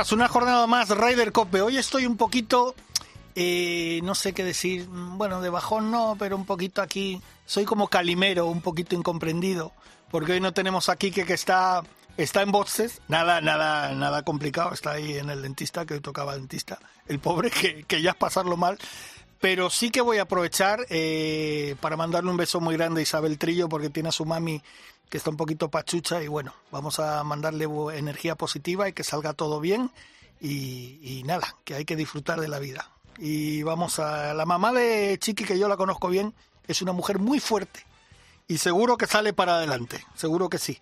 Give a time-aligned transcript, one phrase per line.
[0.00, 1.60] Días, una jornada más Ryder Cope.
[1.60, 2.74] Hoy estoy un poquito,
[3.34, 7.88] eh, no sé qué decir, bueno, de bajón no, pero un poquito aquí, soy como
[7.88, 9.72] calimero, un poquito incomprendido,
[10.10, 11.82] porque hoy no tenemos aquí que, que está,
[12.16, 16.34] está en boxes, nada, nada, nada complicado, está ahí en el dentista, que hoy tocaba
[16.34, 18.78] dentista, el pobre, que, que ya es pasarlo mal.
[19.38, 23.38] Pero sí que voy a aprovechar eh, para mandarle un beso muy grande a Isabel
[23.38, 24.62] Trillo, porque tiene a su mami
[25.10, 29.34] que está un poquito pachucha y bueno, vamos a mandarle energía positiva y que salga
[29.34, 29.90] todo bien
[30.40, 32.90] y, y, nada, que hay que disfrutar de la vida.
[33.18, 36.32] Y vamos a la mamá de Chiqui, que yo la conozco bien,
[36.66, 37.84] es una mujer muy fuerte
[38.50, 40.78] y seguro que sale para adelante, seguro que sí.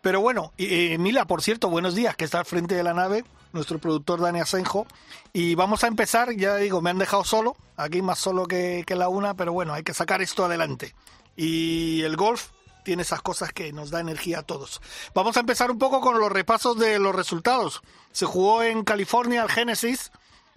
[0.00, 3.24] Pero bueno, eh, Mila, por cierto, buenos días, que está al frente de la nave,
[3.52, 4.86] nuestro productor Dani Asenjo.
[5.32, 8.94] Y vamos a empezar, ya digo, me han dejado solo, aquí más solo que, que
[8.94, 10.94] la una, pero bueno, hay que sacar esto adelante.
[11.36, 12.50] Y el golf,
[12.88, 14.80] tiene esas cosas que nos da energía a todos.
[15.12, 17.82] Vamos a empezar un poco con los repasos de los resultados.
[18.12, 20.10] Se jugó en California el Genesis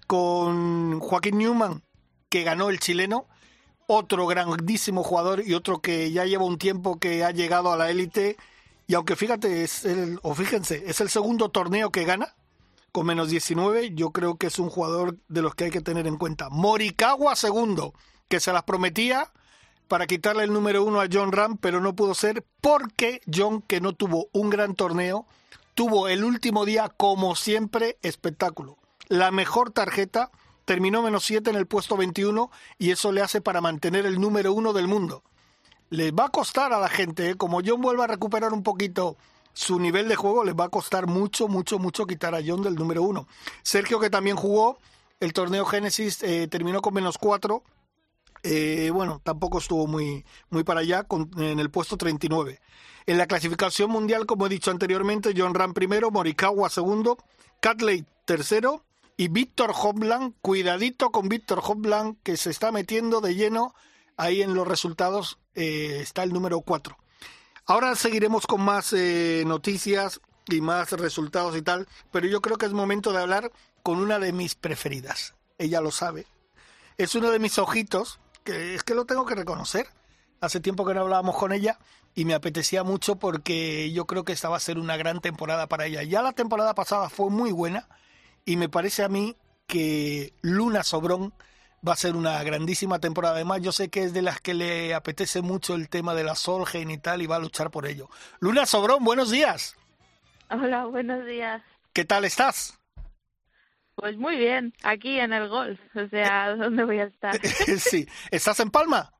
[0.07, 1.83] con Joaquín Newman,
[2.29, 3.27] que ganó el chileno,
[3.85, 7.89] otro grandísimo jugador y otro que ya lleva un tiempo que ha llegado a la
[7.89, 8.37] élite.
[8.87, 12.33] Y aunque fíjate, es el, o fíjense, es el segundo torneo que gana
[12.93, 16.07] con menos 19, yo creo que es un jugador de los que hay que tener
[16.07, 16.47] en cuenta.
[16.49, 17.93] Morikawa segundo,
[18.29, 19.33] que se las prometía
[19.91, 23.81] para quitarle el número uno a John Ram, pero no pudo ser porque John, que
[23.81, 25.25] no tuvo un gran torneo,
[25.73, 28.77] tuvo el último día, como siempre, espectáculo.
[29.09, 30.31] La mejor tarjeta,
[30.63, 34.53] terminó menos 7 en el puesto 21 y eso le hace para mantener el número
[34.53, 35.23] uno del mundo.
[35.89, 37.35] Les va a costar a la gente, ¿eh?
[37.35, 39.17] como John vuelva a recuperar un poquito
[39.51, 42.75] su nivel de juego, les va a costar mucho, mucho, mucho quitar a John del
[42.75, 43.27] número uno.
[43.61, 44.79] Sergio, que también jugó
[45.19, 47.61] el torneo Génesis, eh, terminó con menos 4
[48.43, 52.59] eh, bueno, tampoco estuvo muy, muy para allá con, en el puesto 39.
[53.05, 57.17] En la clasificación mundial, como he dicho anteriormente, John Ram primero, Morikawa segundo,
[57.59, 58.83] Catley tercero
[59.17, 63.73] y Víctor Hopland, cuidadito con Víctor Hopland que se está metiendo de lleno
[64.17, 66.97] ahí en los resultados, eh, está el número 4.
[67.65, 72.65] Ahora seguiremos con más eh, noticias y más resultados y tal, pero yo creo que
[72.65, 73.51] es momento de hablar
[73.83, 75.35] con una de mis preferidas.
[75.57, 76.25] Ella lo sabe.
[76.97, 79.87] Es uno de mis ojitos que es que lo tengo que reconocer.
[80.39, 81.77] Hace tiempo que no hablábamos con ella
[82.15, 85.67] y me apetecía mucho porque yo creo que esta va a ser una gran temporada
[85.67, 86.03] para ella.
[86.03, 87.87] Ya la temporada pasada fue muy buena
[88.45, 89.35] y me parece a mí
[89.67, 91.33] que Luna Sobrón
[91.87, 93.35] va a ser una grandísima temporada.
[93.35, 96.35] Además, yo sé que es de las que le apetece mucho el tema de la
[96.35, 98.09] Solgen y tal y va a luchar por ello.
[98.39, 99.75] Luna Sobrón, buenos días.
[100.49, 101.61] Hola, buenos días.
[101.93, 102.80] ¿Qué tal estás?
[104.01, 107.39] Pues muy bien, aquí en el golf, o sea, ¿dónde voy a estar?
[107.77, 109.13] sí, ¿estás en Palma?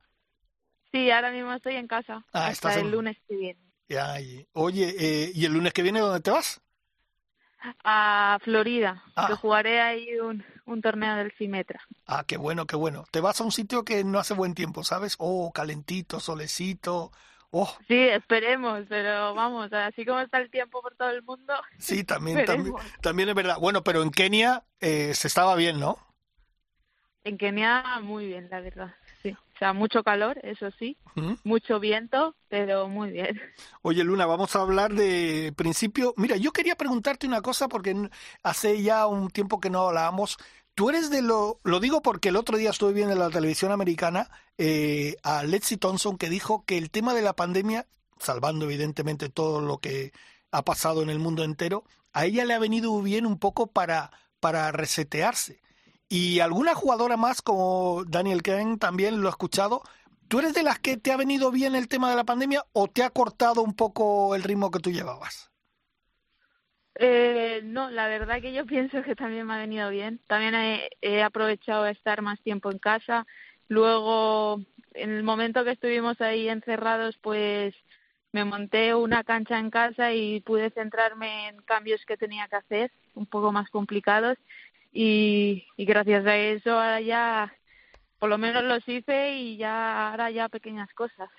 [0.90, 2.90] Sí, ahora mismo estoy en casa, ah, hasta estás el en...
[2.90, 3.60] lunes que viene.
[3.96, 6.60] Ay, oye, eh, ¿y el lunes que viene dónde te vas?
[7.84, 9.28] A Florida, Ah.
[9.28, 11.80] que jugaré ahí un, un torneo del Simetra.
[12.06, 13.04] Ah, qué bueno, qué bueno.
[13.12, 15.14] Te vas a un sitio que no hace buen tiempo, ¿sabes?
[15.18, 17.12] Oh, calentito, solecito.
[17.54, 22.02] Oh, Sí, esperemos, pero vamos, así como está el tiempo por todo el mundo, sí,
[22.02, 23.58] también, también, también es verdad.
[23.60, 25.98] Bueno, pero en Kenia eh, se estaba bien, ¿no?
[27.24, 28.94] en Kenia muy bien, la verdad.
[29.22, 31.34] Sí, o sea, mucho calor, eso sí, ¿Mm?
[31.44, 33.40] mucho viento, pero muy bien.
[33.82, 36.14] Oye, Luna, vamos a hablar de principio.
[36.16, 37.94] Mira, yo quería preguntarte una cosa porque
[38.42, 40.38] hace ya un tiempo que no hablábamos.
[40.74, 41.60] Tú eres de lo.
[41.64, 45.76] Lo digo porque el otro día estuve viendo en la televisión americana eh, a Lexi
[45.76, 47.86] Thompson que dijo que el tema de la pandemia,
[48.18, 50.12] salvando evidentemente todo lo que
[50.50, 54.12] ha pasado en el mundo entero, a ella le ha venido bien un poco para,
[54.40, 55.60] para resetearse.
[56.08, 59.82] Y alguna jugadora más, como Daniel Kane, también lo he escuchado.
[60.28, 62.88] ¿Tú eres de las que te ha venido bien el tema de la pandemia o
[62.88, 65.51] te ha cortado un poco el ritmo que tú llevabas?
[66.96, 70.20] Eh, no, la verdad que yo pienso que también me ha venido bien.
[70.26, 73.26] También he, he aprovechado estar más tiempo en casa.
[73.68, 74.60] Luego,
[74.94, 77.74] en el momento que estuvimos ahí encerrados, pues
[78.32, 82.92] me monté una cancha en casa y pude centrarme en cambios que tenía que hacer,
[83.14, 84.38] un poco más complicados.
[84.92, 87.54] Y, y gracias a eso ahora ya,
[88.18, 91.30] por lo menos los hice y ya ahora ya pequeñas cosas.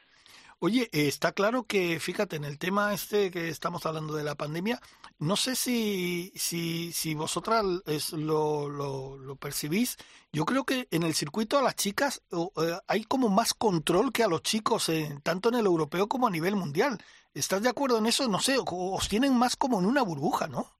[0.65, 4.79] Oye, está claro que, fíjate, en el tema este que estamos hablando de la pandemia,
[5.19, 9.97] no sé si, si, si vosotras es, lo, lo, lo, percibís.
[10.31, 14.23] Yo creo que en el circuito a las chicas eh, hay como más control que
[14.23, 16.97] a los chicos, en, tanto en el europeo como a nivel mundial.
[17.33, 18.29] ¿Estás de acuerdo en eso?
[18.29, 20.71] No sé, os tienen más como en una burbuja, ¿no?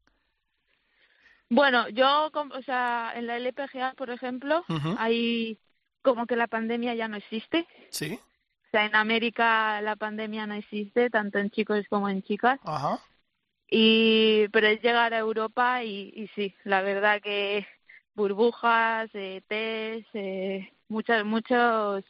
[1.50, 4.64] Bueno, yo, o sea, en la LPGA, por ejemplo,
[4.98, 5.60] hay
[6.02, 7.68] como que la pandemia ya no existe.
[7.90, 8.18] Sí.
[8.74, 12.60] O sea, en América la pandemia no existe, tanto en chicos como en chicas.
[12.64, 13.00] Ajá.
[13.70, 17.68] Y, pero es llegar a Europa y, y sí, la verdad que
[18.16, 22.04] burbujas, eh, test, eh, muchas, muchos,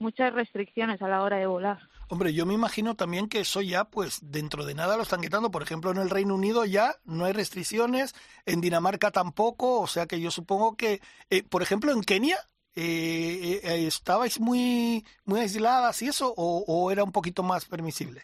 [0.00, 1.78] muchas restricciones a la hora de volar.
[2.08, 5.52] Hombre, yo me imagino también que eso ya, pues, dentro de nada lo están quitando.
[5.52, 10.06] Por ejemplo, en el Reino Unido ya no hay restricciones, en Dinamarca tampoco, o sea
[10.06, 11.00] que yo supongo que,
[11.30, 12.38] eh, por ejemplo, en Kenia,
[12.80, 18.22] eh, eh, ¿estabais muy, muy aisladas y eso, o, o, era un poquito más permisible?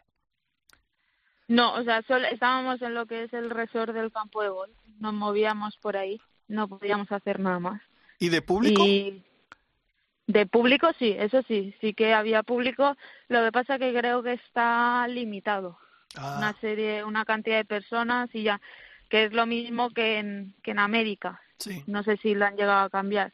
[1.48, 4.76] No, o sea, solo estábamos en lo que es el resort del campo de golf,
[5.00, 7.82] nos movíamos por ahí, no podíamos hacer nada más.
[8.18, 8.84] ¿Y de público?
[8.84, 9.24] Y
[10.26, 12.96] de público sí, eso sí, sí que había público.
[13.28, 15.78] Lo que pasa que creo que está limitado.
[16.16, 16.36] Ah.
[16.38, 18.60] Una serie, una cantidad de personas y ya,
[19.10, 21.40] que es lo mismo que en, que en América.
[21.58, 21.82] Sí.
[21.86, 23.32] No sé si lo han llegado a cambiar,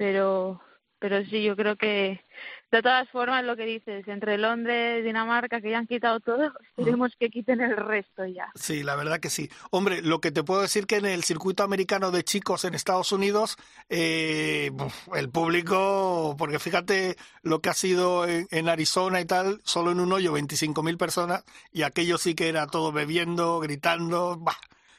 [0.00, 0.58] pero
[0.98, 2.24] pero sí, yo creo que
[2.70, 7.14] de todas formas lo que dices, entre Londres, Dinamarca, que ya han quitado todo, esperemos
[7.18, 8.50] que quiten el resto ya.
[8.54, 9.50] Sí, la verdad que sí.
[9.70, 13.12] Hombre, lo que te puedo decir que en el circuito americano de chicos en Estados
[13.12, 13.58] Unidos,
[13.90, 14.70] eh,
[15.14, 20.00] el público, porque fíjate lo que ha sido en, en Arizona y tal, solo en
[20.00, 24.56] un hoyo 25.000 personas, y aquello sí que era todo bebiendo, gritando, bah,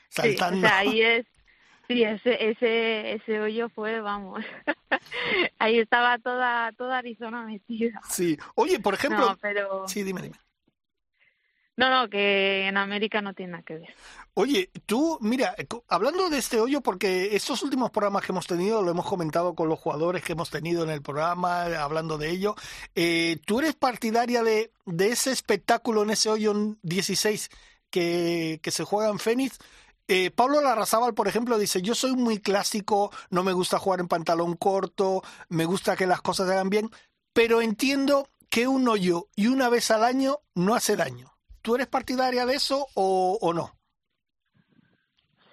[0.10, 0.60] saltando.
[0.60, 1.26] Sí, o sea, ahí es
[1.92, 4.42] Sí, ese, ese, ese hoyo fue, vamos,
[5.60, 8.00] ahí estaba toda, toda Arizona metida.
[8.10, 9.86] Sí, oye, por ejemplo, no, pero...
[9.90, 10.38] sí, dime, dime.
[11.76, 13.96] No, no, que en América no tiene nada que ver.
[14.36, 15.54] Oye, tú, mira,
[15.90, 19.68] hablando de este hoyo, porque estos últimos programas que hemos tenido, lo hemos comentado con
[19.68, 22.56] los jugadores que hemos tenido en el programa, hablando de ello,
[22.96, 26.54] eh, ¿tú eres partidaria de, de ese espectáculo en ese hoyo
[26.84, 27.50] 16
[27.90, 29.60] que, que se juega en Fénix?
[30.14, 34.10] Eh, Pablo Larrazábal, por ejemplo, dice, yo soy muy clásico, no me gusta jugar en
[34.10, 36.90] pantalón corto, me gusta que las cosas se hagan bien,
[37.32, 41.32] pero entiendo que un hoyo y una vez al año no hace daño.
[41.62, 43.74] ¿Tú eres partidaria de eso o, o no?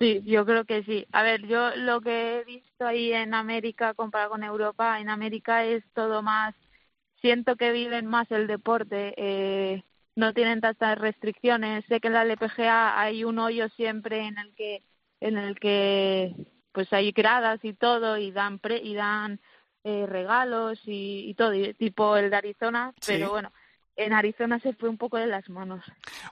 [0.01, 1.07] Sí, yo creo que sí.
[1.13, 5.67] A ver, yo lo que he visto ahí en América comparado con Europa, en América
[5.67, 6.57] es todo más,
[7.21, 9.15] siento que viven más el deporte.
[9.17, 9.85] Eh,
[10.19, 11.85] no tienen tantas restricciones.
[11.89, 14.83] Sé que en la LPGA hay un hoyo siempre en el que
[15.21, 16.35] en el que
[16.73, 19.41] pues hay gradas y todo y dan pre, y dan
[19.85, 23.13] eh, regalos y, y todo y, tipo el de Arizona, Sí.
[23.13, 23.53] pero bueno,
[23.97, 25.85] en Arizona se fue un poco de las manos.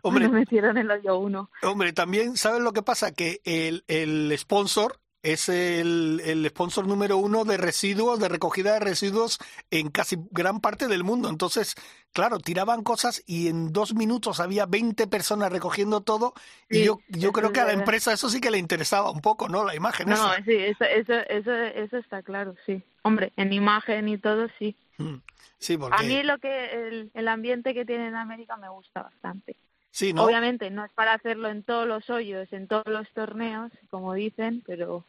[0.03, 1.51] Hombre, Cuando metieron el hoyo uno.
[1.63, 3.13] hombre, también, ¿sabes lo que pasa?
[3.13, 8.81] Que el, el sponsor es el, el sponsor número uno de residuos, de recogida de
[8.81, 9.39] residuos
[9.73, 11.29] en casi gran parte del mundo.
[11.29, 11.75] Entonces,
[12.17, 16.33] claro, tiraban cosas y en dos minutos había 20 personas recogiendo todo.
[16.71, 17.83] y yo, yo creo que a la verdad.
[17.83, 19.65] empresa eso sí que le interesaba un poco, ¿no?
[19.65, 20.43] La imagen No, esa.
[20.45, 22.83] sí, eso, eso, eso, eso está claro, sí.
[23.03, 24.75] Hombre, en imagen y todo, sí.
[24.99, 25.17] Mm,
[25.59, 25.97] Sí, porque...
[25.97, 29.57] A mí lo que el, el ambiente que tiene en América me gusta bastante.
[29.91, 30.25] sí, ¿no?
[30.25, 34.63] Obviamente no es para hacerlo en todos los hoyos, en todos los torneos, como dicen,
[34.67, 35.05] pero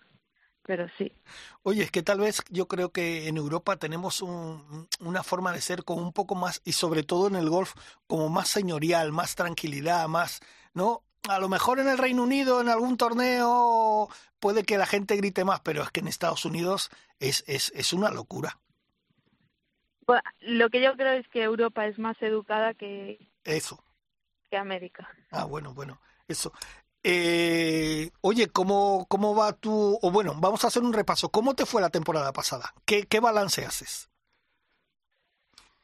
[0.68, 1.12] pero sí.
[1.64, 5.62] Oye, es que tal vez yo creo que en Europa tenemos un- una forma de
[5.62, 7.74] ser como un poco más, y sobre todo en el golf,
[8.06, 10.42] como más señorial, más tranquilidad, más,
[10.74, 11.02] ¿no?
[11.30, 14.10] A lo mejor en el Reino Unido, en algún torneo,
[14.40, 17.94] puede que la gente grite más, pero es que en Estados Unidos es, es, es
[17.94, 18.60] una locura.
[20.06, 23.84] Bueno, lo que yo creo es que Europa es más educada que, Eso.
[24.50, 25.10] que América.
[25.32, 26.54] Ah, bueno, bueno, eso.
[27.10, 29.98] Eh, oye, ¿cómo, ¿cómo va tu...?
[30.02, 31.30] O bueno, vamos a hacer un repaso.
[31.30, 32.74] ¿Cómo te fue la temporada pasada?
[32.86, 34.10] ¿Qué, qué balance haces?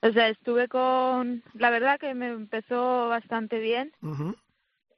[0.02, 1.42] O sea, estuve con...
[1.54, 3.94] La verdad que me empezó bastante bien.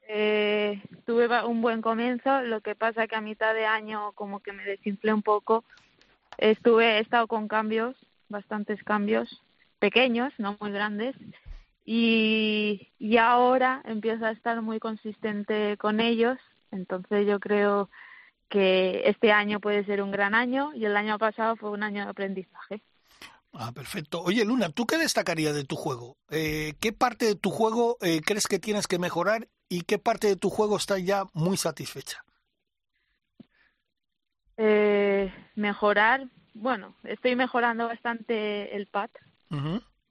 [0.08, 4.52] Eh, tuve un buen comienzo, lo que pasa que a mitad de año como que
[4.52, 5.64] me desinflé un poco.
[6.40, 7.96] Estuve, he estado con cambios,
[8.30, 9.44] bastantes cambios,
[9.78, 11.16] pequeños, no muy grandes,
[11.86, 16.38] y, y ahora empiezo a estar muy consistente con ellos,
[16.72, 17.90] entonces yo creo
[18.50, 22.04] que este año puede ser un gran año y el año pasado fue un año
[22.04, 22.82] de aprendizaje.
[23.54, 24.22] Ah, perfecto.
[24.22, 26.18] Oye, Luna, ¿tú qué destacarías de tu juego?
[26.30, 30.28] Eh, ¿Qué parte de tu juego eh, crees que tienes que mejorar y qué parte
[30.28, 32.24] de tu juego está ya muy satisfecha?
[34.58, 39.10] Eh, mejorar, bueno, estoy mejorando bastante el pad.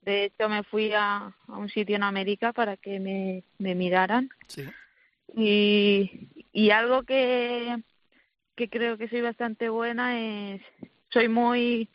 [0.05, 4.29] De hecho, me fui a, a un sitio en América para que me, me miraran.
[4.47, 4.63] Sí.
[5.35, 7.75] Y, y algo que,
[8.55, 10.61] que creo que soy bastante buena es,
[11.09, 11.89] soy muy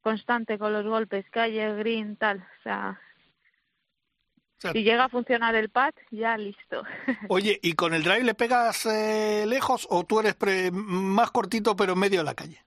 [0.00, 2.38] constante con los golpes, calle, green, tal.
[2.38, 3.00] O sea,
[4.58, 6.84] O sea, si llega a funcionar el pad, ya listo.
[7.28, 11.74] Oye, ¿y con el drive le pegas eh, lejos o tú eres pre- más cortito
[11.76, 12.64] pero en medio de la calle?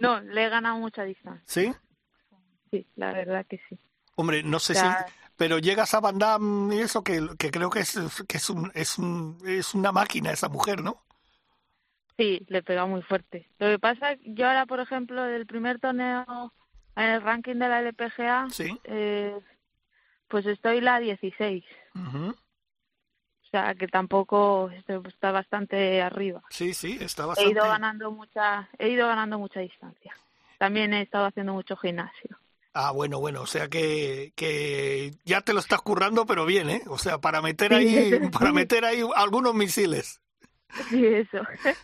[0.00, 1.42] no, le he ganado mucha distancia.
[1.46, 1.72] ¿Sí?
[2.72, 3.78] Sí, la verdad que sí.
[4.16, 4.86] Hombre, no sé si...
[5.36, 7.98] Pero llegas a Van Damme y eso, que, que creo que, es,
[8.28, 11.02] que es, un, es, un, es una máquina esa mujer, ¿no?
[12.18, 13.48] Sí, le pega muy fuerte.
[13.58, 16.52] Lo que pasa, yo ahora, por ejemplo, del primer torneo
[16.96, 18.78] en el ranking de la LPGA, Sí.
[18.84, 19.38] eh,
[20.28, 21.64] pues estoy la 16.
[21.94, 22.28] Ujú.
[22.30, 26.42] O sea, que tampoco estoy- está bastante arriba.
[26.50, 27.50] Sí, sí, está He bastante...
[27.52, 30.14] ido ganando mucha, he ido ganando mucha distancia.
[30.58, 32.38] También he estado haciendo mucho gimnasio.
[32.74, 36.82] Ah, bueno, bueno, o sea que, que ya te lo estás currando, pero bien, ¿eh?
[36.86, 38.18] O sea, para meter ahí, sí.
[38.32, 40.22] para meter ahí algunos misiles.
[40.88, 41.38] Sí, eso.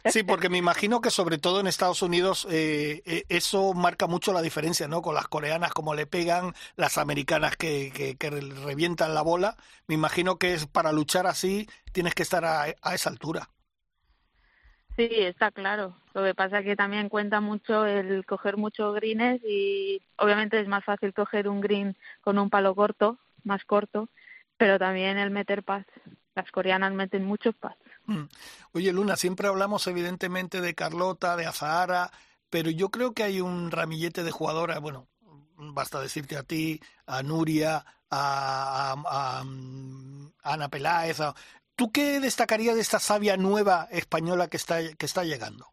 [0.07, 4.33] Sí, porque me imagino que sobre todo en Estados Unidos eh, eh, eso marca mucho
[4.33, 5.03] la diferencia, ¿no?
[5.03, 9.57] Con las coreanas como le pegan, las americanas que, que, que revientan la bola.
[9.87, 13.51] Me imagino que es para luchar así tienes que estar a, a esa altura.
[14.99, 15.95] Sí, está claro.
[16.13, 20.67] Lo que pasa es que también cuenta mucho el coger muchos greens y obviamente es
[20.67, 24.09] más fácil coger un green con un palo corto, más corto,
[24.57, 25.87] pero también el meter pads.
[26.35, 27.79] Las coreanas meten muchos pads.
[28.07, 28.25] Mm.
[28.73, 32.11] Oye, Luna, siempre hablamos evidentemente de Carlota, de Azahara,
[32.51, 35.07] pero yo creo que hay un ramillete de jugadoras, bueno,
[35.59, 41.21] basta decirte a ti, a Nuria, a, a- mm, Ana Peláez.
[41.21, 41.37] a-
[41.79, 45.65] ¿Tú qué destacarías de esta savia nueva española que está, que está llegando?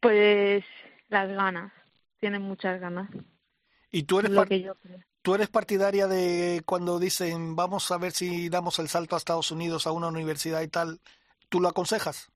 [0.00, 0.62] Pues
[1.08, 1.72] las ganas,
[2.20, 3.08] tienen muchas ganas,
[3.90, 4.98] ¿Y tú es eres, lo que yo creo.
[5.22, 9.50] tú eres partidaria de cuando dicen vamos a ver si damos el salto a Estados
[9.50, 11.00] Unidos, a una universidad y tal?
[11.48, 12.30] ¿Tú lo aconsejas?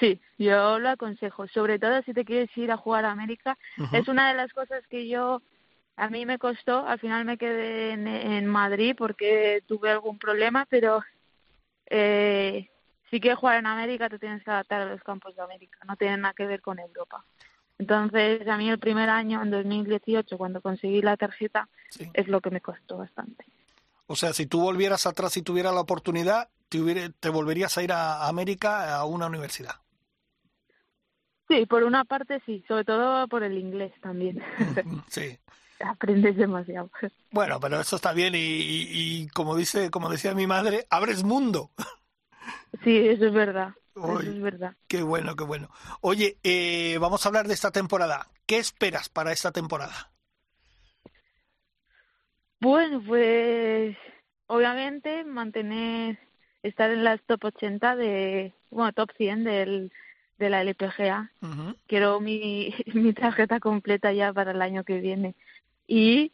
[0.00, 3.56] Sí, yo lo aconsejo, sobre todo si te quieres ir a jugar a América.
[3.92, 5.40] Es una de las cosas que yo,
[5.96, 10.66] a mí me costó, al final me quedé en, en Madrid porque tuve algún problema,
[10.68, 11.02] pero
[11.86, 12.68] eh,
[13.10, 15.96] si quieres jugar en América te tienes que adaptar a los campos de América, no
[15.96, 17.24] tiene nada que ver con Europa.
[17.78, 22.10] Entonces, a mí el primer año, en 2018, cuando conseguí la tarjeta, Sí.
[22.14, 23.44] es lo que me costó bastante.
[24.06, 27.82] O sea, si tú volvieras atrás y tuvieras la oportunidad, te, hubiera- te volverías a
[27.82, 29.74] ir a América a una universidad.
[31.48, 34.42] Sí, por una parte sí, sobre todo por el inglés también.
[35.08, 35.38] Sí.
[35.80, 36.90] Aprendes demasiado.
[37.30, 38.88] Bueno, pero eso está bien y, y-
[39.22, 41.70] y como dice, como decía mi madre, abres mundo.
[42.84, 43.74] Sí, eso es verdad.
[43.94, 44.74] Eso es verdad.
[44.88, 45.70] Qué bueno, qué bueno.
[46.00, 48.28] Oye, eh, vamos a hablar de esta temporada.
[48.46, 50.12] ¿Qué esperas para esta temporada?
[52.60, 53.96] Bueno, pues
[54.46, 56.18] obviamente mantener,
[56.62, 59.92] estar en las top 80 de, bueno, top 100 del,
[60.38, 61.32] de la LPGA.
[61.86, 65.34] Quiero mi, mi tarjeta completa ya para el año que viene.
[65.86, 66.32] Y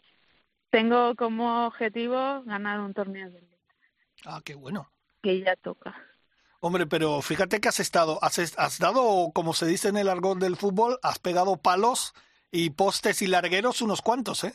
[0.71, 3.59] tengo como objetivo ganar un torneo de Elite,
[4.25, 4.91] Ah, qué bueno.
[5.23, 5.95] que ya toca.
[6.61, 10.39] Hombre, pero fíjate que has estado, has, has dado, como se dice en el argot
[10.39, 12.15] del fútbol, has pegado palos
[12.53, 14.55] y postes y largueros unos cuantos, ¿eh?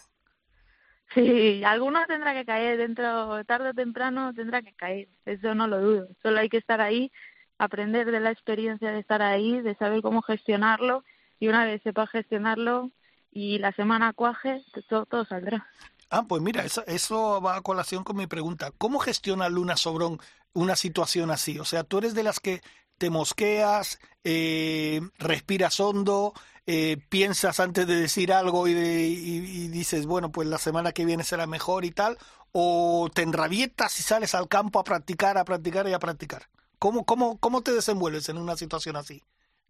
[1.14, 5.80] Sí, alguno tendrá que caer dentro, tarde o temprano tendrá que caer, eso no lo
[5.82, 6.08] dudo.
[6.22, 7.12] Solo hay que estar ahí,
[7.58, 11.04] aprender de la experiencia de estar ahí, de saber cómo gestionarlo
[11.40, 12.92] y una vez sepa gestionarlo
[13.38, 15.68] y la semana cuaje, todo, todo saldrá.
[16.10, 18.72] Ah, pues mira, eso, eso va a colación con mi pregunta.
[18.78, 20.20] ¿Cómo gestiona Luna Sobrón
[20.54, 21.60] una situación así?
[21.60, 22.62] O sea, tú eres de las que
[22.98, 26.34] te mosqueas, eh, respiras hondo,
[26.66, 30.92] eh, piensas antes de decir algo y, de- y- y dices, bueno, pues la semana
[30.92, 32.18] que viene será mejor y tal,
[32.54, 36.48] o te enrabietas y sales al campo a practicar, a practicar y a practicar.
[36.80, 39.22] ¿Cómo, cómo, cómo te desenvuelves en una situación así?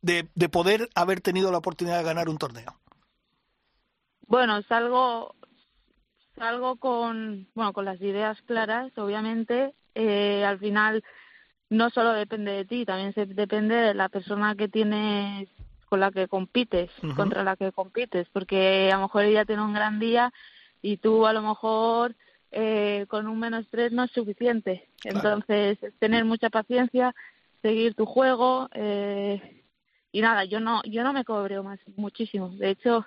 [0.02, 2.80] De, de poder haber tenido la oportunidad de ganar un torneo.
[4.28, 5.36] Bueno, salgo,
[6.36, 9.74] salgo con, bueno, con las ideas claras, obviamente.
[9.96, 11.04] Eh, al final
[11.70, 15.50] no solo depende de ti, también se depende de la persona que tienes
[15.90, 19.74] con la que compites, contra la que compites, porque a lo mejor ella tiene un
[19.74, 20.34] gran día
[20.82, 22.14] y tú a lo mejor
[22.52, 24.90] eh, con un menos tres no es suficiente.
[25.00, 25.18] Claro.
[25.18, 27.16] Entonces, es tener mucha paciencia,
[27.62, 29.64] seguir tu juego eh,
[30.12, 32.50] y nada, yo no, yo no me cobreo más muchísimo.
[32.50, 33.06] De hecho,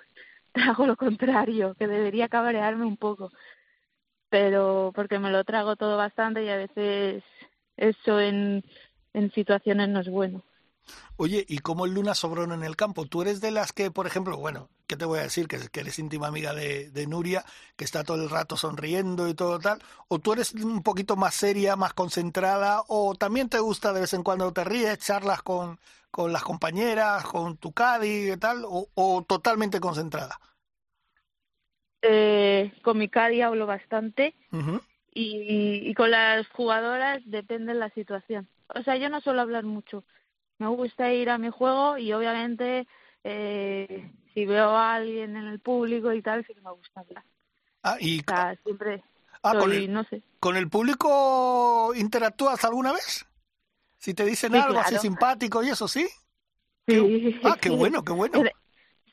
[0.69, 3.31] hago lo contrario, que debería cabrearme un poco,
[4.29, 7.23] pero porque me lo trago todo bastante y a veces
[7.77, 8.63] eso en,
[9.13, 10.43] en situaciones no es bueno.
[11.17, 13.05] Oye, ¿y cómo el Luna Sobrón en el campo?
[13.05, 15.47] ¿Tú eres de las que, por ejemplo, bueno, ¿qué te voy a decir?
[15.47, 17.45] Que, que eres íntima amiga de, de, Nuria,
[17.75, 19.81] que está todo el rato sonriendo y todo tal.
[20.07, 22.83] ¿O tú eres un poquito más seria, más concentrada?
[22.87, 27.23] ¿O también te gusta de vez en cuando te ríes, charlas con, con las compañeras,
[27.25, 28.63] con tu Cadi y tal?
[28.65, 30.39] ¿O, o totalmente concentrada?
[32.01, 34.33] Eh, con mi Cadi hablo bastante.
[35.13, 38.47] y, y con las jugadoras depende de la situación.
[38.73, 40.03] O sea, yo no suelo hablar mucho
[40.61, 42.87] me gusta ir a mi juego y obviamente
[43.23, 47.23] eh, si veo a alguien en el público y tal, sí que me gusta hablar.
[47.81, 48.19] Ah, y...
[48.19, 49.03] O siempre
[49.41, 50.21] ah, con el, no sé.
[50.39, 53.25] ¿Con el público interactúas alguna vez?
[53.97, 56.07] Si te dicen algo así simpático y eso, ¿sí?
[56.87, 57.39] Sí.
[57.43, 58.43] ah, qué bueno, qué bueno.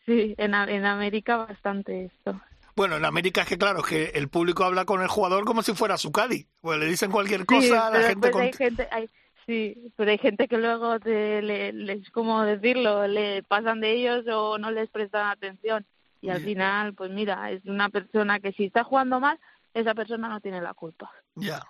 [0.04, 2.38] Sí, en, en América bastante esto.
[2.76, 5.72] Bueno, en América es que claro, que el público habla con el jugador como si
[5.72, 6.46] fuera su Cadi.
[6.60, 8.30] Pues le dicen cualquier cosa, la gente...
[8.30, 9.08] Pues hay gente hay,
[9.48, 13.06] Sí, pero hay gente que luego te, le, les, ¿cómo decirlo?
[13.06, 15.86] Le pasan de ellos o no les prestan atención.
[16.20, 19.40] Y al final, pues mira, es una persona que si está jugando mal,
[19.72, 21.10] esa persona no tiene la culpa.
[21.34, 21.62] Ya,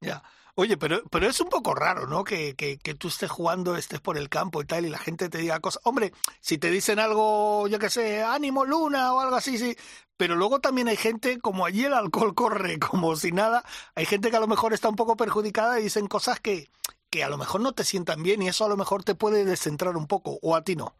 [0.00, 0.22] ya.
[0.54, 2.22] Oye, pero, pero es un poco raro, ¿no?
[2.22, 5.28] Que, que, que, tú estés jugando, estés por el campo y tal, y la gente
[5.28, 5.82] te diga cosas.
[5.84, 9.76] Hombre, si te dicen algo, yo qué sé, ánimo luna o algo así, sí.
[10.16, 13.64] Pero luego también hay gente, como allí el alcohol corre como si nada,
[13.96, 16.68] hay gente que a lo mejor está un poco perjudicada y dicen cosas que,
[17.16, 19.46] que a lo mejor no te sientan bien y eso a lo mejor te puede
[19.46, 20.94] descentrar un poco, o a ti no.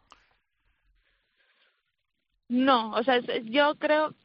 [2.49, 4.15] No, o sea, yo creo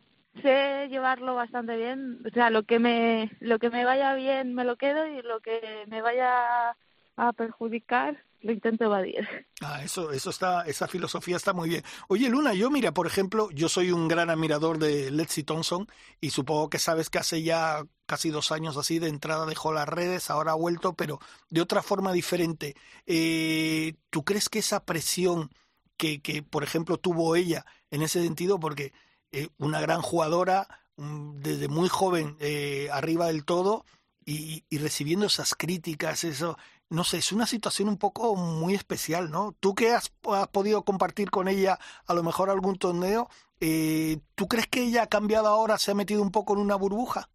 [0.41, 4.65] sé llevarlo bastante bien, o sea, lo que me lo que me vaya bien me
[4.65, 6.75] lo quedo y lo que me vaya
[7.17, 9.27] a perjudicar lo intento evadir.
[9.65, 11.85] Ah, eso, eso está, esa filosofía está muy bien.
[12.09, 15.87] Oye, Luna, yo mira, por ejemplo, yo soy un gran admirador de Letzi Thompson
[16.21, 19.89] y supongo que sabes que hace ya casi dos años así de entrada dejó las
[19.89, 22.75] redes, ahora ha vuelto, pero de otra forma diferente.
[23.07, 25.51] Eh, ¿Tú crees que esa presión
[25.97, 28.93] que, que, por ejemplo, tuvo ella en ese sentido, porque
[29.31, 33.85] eh, una gran jugadora, desde muy joven, eh, arriba del todo,
[34.25, 36.57] y, recibiendo esas críticas, eso,
[36.93, 39.55] no sé, es una situación un poco muy especial, ¿no?
[39.61, 40.11] Tú que has,
[40.53, 43.29] podido compartir con ella a lo mejor algún torneo,
[43.61, 46.77] eh, ¿tú crees que ella ha cambiado ahora, se ha metido un poco en una
[46.77, 47.31] burbuja?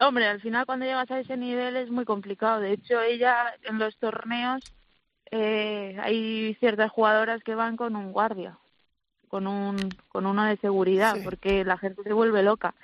[0.00, 2.60] Hombre, al final cuando llegas a ese nivel es muy complicado.
[2.60, 4.64] De hecho, ella en los torneos
[5.30, 8.58] eh, hay ciertas jugadoras que van con un guardia,
[9.28, 9.76] con un
[10.08, 12.74] con uno de seguridad, porque la gente se vuelve loca.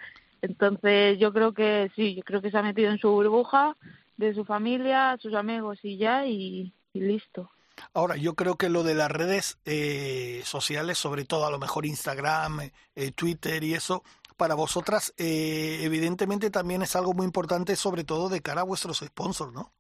[0.41, 3.77] Entonces yo creo que sí, yo creo que se ha metido en su burbuja
[4.17, 7.51] de su familia, sus amigos y ya, y, listo.
[7.93, 11.85] Ahora, yo creo que lo de las redes eh, sociales, sobre todo a lo mejor
[11.85, 14.03] Instagram, eh, Twitter y eso,
[14.39, 18.99] para vosotras, eh, evidentemente también es algo muy importante, sobre todo de cara a vuestros
[18.99, 19.73] sponsors, ¿no?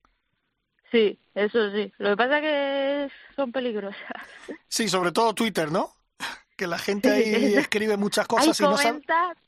[0.91, 1.91] Sí, eso sí.
[1.99, 4.01] Lo que pasa es que son peligrosas.
[4.69, 5.91] Sí, sobre todo Twitter, ¿no?
[6.57, 9.03] Que la gente ahí escribe muchas cosas y no sabe.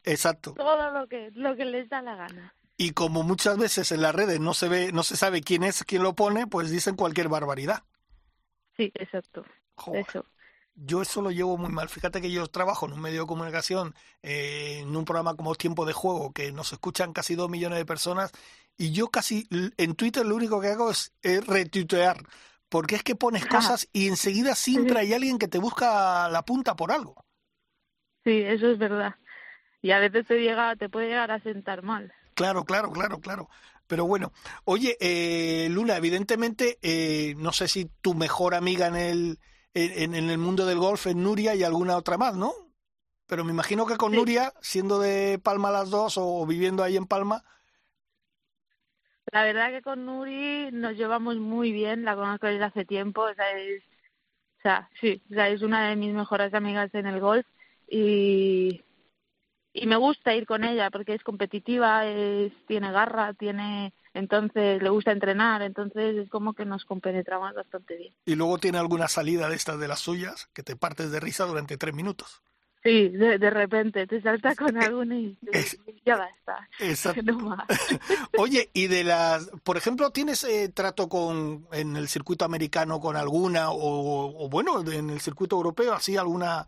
[0.04, 0.52] Exacto.
[0.52, 4.14] Todo lo que, lo que les da la gana y como muchas veces en las
[4.14, 7.28] redes no se ve, no se sabe quién es quien lo pone, pues dicen cualquier
[7.28, 7.82] barbaridad.
[8.76, 9.44] Sí, exacto.
[9.92, 10.24] Eso.
[10.76, 11.88] Yo eso lo llevo muy mal.
[11.88, 15.86] Fíjate que yo trabajo en un medio de comunicación, eh, en un programa como Tiempo
[15.86, 18.30] de Juego, que nos escuchan casi dos millones de personas,
[18.76, 21.12] y yo casi en Twitter lo único que hago es,
[21.48, 22.18] retuitear,
[22.68, 26.76] porque es que pones cosas y enseguida siempre hay alguien que te busca la punta
[26.76, 27.16] por algo.
[28.22, 29.16] Sí, eso es verdad.
[29.82, 32.12] Y a veces te llega, te puede llegar a sentar mal.
[32.38, 33.48] Claro, claro, claro, claro.
[33.88, 34.32] Pero bueno,
[34.64, 39.38] oye, eh, Luna, evidentemente, eh, no sé si tu mejor amiga en el,
[39.74, 42.52] en, el mundo del golf es Nuria y alguna otra más, ¿no?
[43.26, 47.06] Pero me imagino que con Nuria, siendo de Palma las dos o viviendo ahí en
[47.06, 47.42] Palma.
[49.32, 53.34] La verdad que con Nuri nos llevamos muy bien, la conozco desde hace tiempo, o
[53.34, 53.82] sea, es,
[54.58, 57.46] o sea, sí, o sea, es una de mis mejores amigas en el golf
[57.88, 58.84] y
[59.80, 64.88] y me gusta ir con ella porque es competitiva, es, tiene garra, tiene entonces le
[64.88, 68.14] gusta entrenar, entonces es como que nos compenetramos bastante bien.
[68.26, 71.44] Y luego tiene alguna salida de estas de las suyas que te partes de risa
[71.44, 72.42] durante tres minutos.
[72.82, 75.36] Sí, de, de repente te salta con alguna y,
[76.04, 76.68] ya basta.
[76.80, 77.32] Exacto.
[78.38, 83.16] Oye, y de las, por ejemplo, ¿tienes eh, trato con en el circuito americano con
[83.16, 86.66] alguna o, o bueno, en el circuito europeo así alguna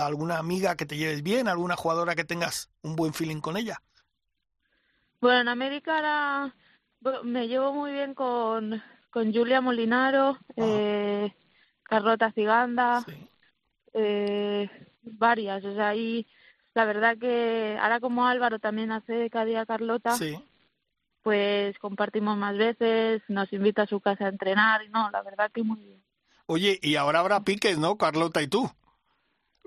[0.00, 3.82] alguna amiga que te lleves bien, alguna jugadora que tengas un buen feeling con ella.
[5.20, 6.52] Bueno, en América
[7.22, 11.32] me llevo muy bien con, con Julia Molinaro, eh,
[11.82, 13.04] Carlota Ciganda,
[13.92, 14.68] eh,
[15.02, 15.64] varias.
[15.64, 16.26] O sea, ahí
[16.74, 20.16] la verdad que ahora como Álvaro también hace cada día Carlota,
[21.22, 25.50] pues compartimos más veces, nos invita a su casa a entrenar y no, la verdad
[25.52, 26.02] que muy bien.
[26.46, 27.96] Oye, y ahora habrá piques, ¿no?
[27.96, 28.70] Carlota y tú.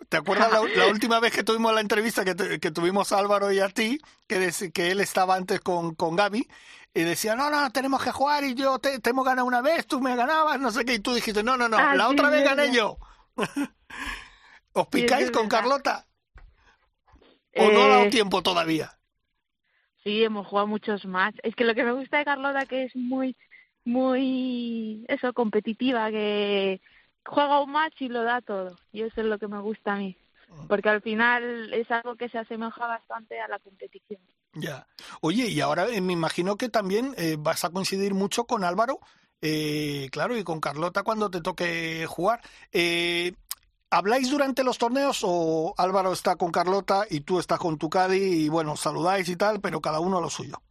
[0.10, 3.60] ¿Te acuerdas la, última vez que tuvimos la entrevista que, que tuvimos a Álvaro y
[3.60, 6.47] a ti, que, que él estaba antes con, con Gaby,
[6.93, 9.86] y decía, no, no, tenemos que jugar y yo te, te hemos ganado una vez,
[9.88, 12.13] tú me ganabas, no sé qué, y tú dijiste, no, no, no, Ah, la sí,
[12.13, 12.97] otra vez gané yo.
[14.73, 15.47] ¿Os picáis con.
[15.49, 16.08] Carlota?
[17.55, 18.97] ¿O no ha dado Eh, tiempo todavía?
[20.03, 21.41] Sí, hemos jugado muchos matches.
[21.43, 23.36] Es que lo que me gusta de Carlota que es muy,
[23.84, 26.81] muy, eso, competitiva, que
[27.26, 28.78] juega un match y lo da todo.
[28.92, 30.18] Y eso es lo que me gusta a mí.
[30.70, 34.22] Porque al final es algo que se asemeja bastante a la competición.
[34.54, 34.88] Ya.
[35.20, 39.00] Oye, y ahora eh, me imagino que también eh, vas a coincidir mucho con Álvaro,
[39.42, 42.42] eh, claro, y con Carlota cuando te toque jugar.
[42.72, 43.34] Eh,
[43.90, 48.46] ¿Habláis durante los torneos o Álvaro está con Carlota y tú estás con tu Cadi
[48.46, 50.62] y bueno, saludáis y tal, pero cada uno a lo suyo?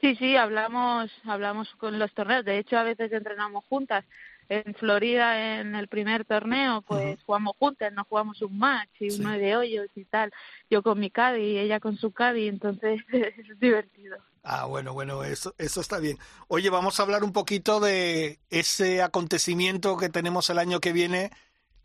[0.00, 2.44] Sí, sí, hablamos, hablamos con los torneos.
[2.44, 4.04] De hecho, a veces entrenamos juntas.
[4.48, 9.20] En Florida, en el primer torneo, pues jugamos juntas, nos jugamos un match y Sí.
[9.20, 10.32] uno de hoyos y tal.
[10.70, 14.16] Yo con mi caddy y ella con su caddy, entonces es divertido.
[14.44, 16.18] Ah, bueno, bueno, eso, eso está bien.
[16.46, 21.30] Oye, vamos a hablar un poquito de ese acontecimiento que tenemos el año que viene,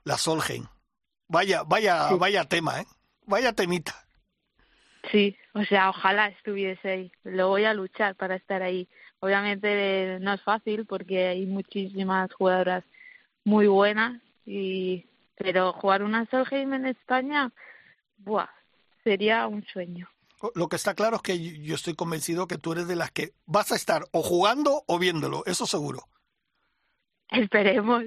[0.03, 0.67] la Solheim.
[1.27, 2.15] Vaya, vaya, Sí.
[2.19, 2.85] vaya tema, ¿eh?
[3.25, 3.95] Vaya temita.
[5.11, 7.11] Sí, o sea, ojalá estuviese ahí.
[7.23, 8.87] Lo voy a luchar para estar ahí.
[9.21, 12.83] Obviamente no es fácil porque hay muchísimas jugadoras
[13.43, 15.05] muy buenas y
[15.35, 17.51] pero jugar una Solheim en España,
[18.17, 18.49] buah,
[19.03, 20.09] sería un sueño.
[20.55, 23.33] Lo que está claro es que yo estoy convencido que tú eres de las que
[23.45, 26.07] vas a estar o jugando o viéndolo, eso seguro.
[27.29, 28.03] Esperemos.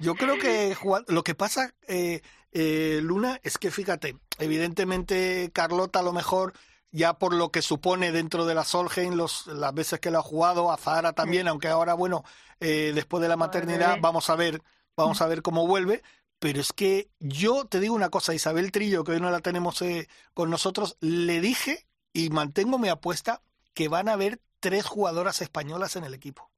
[0.00, 0.76] Yo creo que
[1.08, 6.54] lo que pasa, eh, eh, Luna, es que fíjate, evidentemente Carlota a lo mejor
[6.90, 10.22] ya por lo que supone dentro de la Solheim, los, las veces que lo ha
[10.22, 12.24] jugado, a Zahara también, aunque ahora, bueno,
[12.60, 14.62] eh, después de la maternidad vamos a ver,
[14.96, 16.02] vamos a ver cómo vuelve.
[16.38, 19.82] Pero es que yo te digo una cosa, Isabel Trillo, que hoy no la tenemos
[19.82, 23.42] eh, con nosotros, le dije y mantengo mi apuesta
[23.74, 26.50] que van a haber tres jugadoras españolas en el equipo.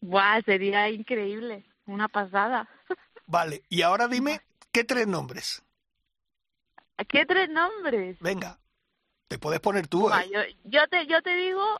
[0.00, 1.64] Buah, sería increíble.
[1.86, 2.68] Una pasada.
[3.26, 4.40] Vale, y ahora dime,
[4.72, 5.62] ¿qué tres nombres?
[7.08, 8.18] ¿Qué tres nombres?
[8.20, 8.58] Venga,
[9.28, 10.08] te puedes poner tú.
[10.10, 10.30] ¿eh?
[10.32, 11.78] yo, yo te yo te digo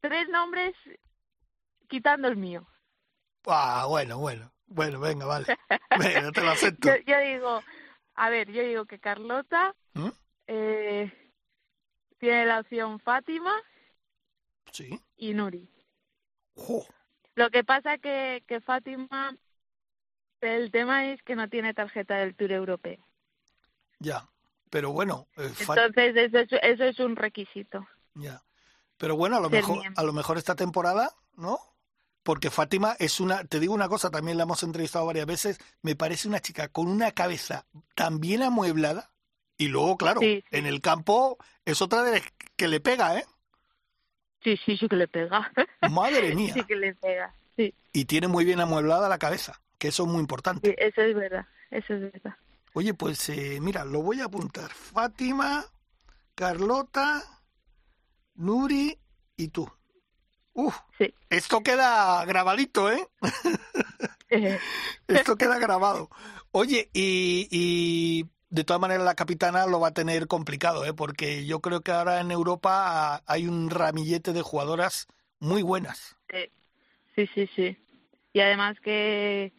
[0.00, 0.74] tres nombres
[1.88, 2.66] quitando el mío.
[3.46, 5.46] Ah, bueno, bueno, bueno, venga, vale.
[5.98, 6.88] Venga, te lo acepto.
[6.88, 7.62] Yo, yo digo,
[8.14, 10.08] a ver, yo digo que Carlota ¿Mm?
[10.46, 11.32] eh,
[12.18, 13.52] tiene la opción Fátima
[14.72, 15.00] Sí.
[15.16, 15.68] y Nuri.
[16.54, 16.86] Jo,
[17.34, 19.34] Lo que pasa que, que Fátima,
[20.42, 23.04] el tema es que no tiene tarjeta del Tour Europeo.
[23.98, 24.28] ya.
[24.70, 27.86] Pero bueno, eh, Entonces eso es, eso es un requisito.
[28.14, 28.42] ya.
[28.96, 31.58] Pero bueno, a lo Ser mejor, a lo mejor esta temporada, ¿no?
[32.22, 35.96] Porque Fátima es una, te digo una cosa, también la hemos entrevistado varias veces, me
[35.96, 39.10] parece una chica con una cabeza tan bien amueblada
[39.56, 40.56] y luego, claro, Sí, sí.
[40.58, 42.22] en el campo es otra de las
[42.56, 43.24] que le pega, ¿eh?
[44.44, 45.50] Sí, sí, sí que le pega.
[45.90, 46.52] Madre mía.
[46.52, 47.34] Sí que le pega.
[47.56, 50.68] Sí, Y tiene muy bien amueblada la cabeza, que eso es muy importante.
[50.68, 51.46] sí, eso es verdad.
[51.70, 52.36] Eso es verdad.
[52.72, 54.70] Oye, pues eh, mira, lo voy a apuntar.
[54.70, 55.64] Fátima,
[56.34, 57.22] Carlota,
[58.34, 58.98] Nuri
[59.36, 59.70] y tú.
[60.52, 61.12] Uf, Sí.
[61.30, 63.08] esto queda grabadito, ¿eh?
[65.08, 66.08] Esto queda grabado.
[66.52, 70.94] Oye, y, y de todas maneras la capitana lo va a tener complicado, ¿eh?
[70.94, 75.08] Porque yo creo que ahora en Europa hay un ramillete de jugadoras
[75.40, 76.16] muy buenas.
[76.30, 76.50] Sí,
[77.16, 77.76] sí, sí, sí.
[78.32, 79.52] Y además que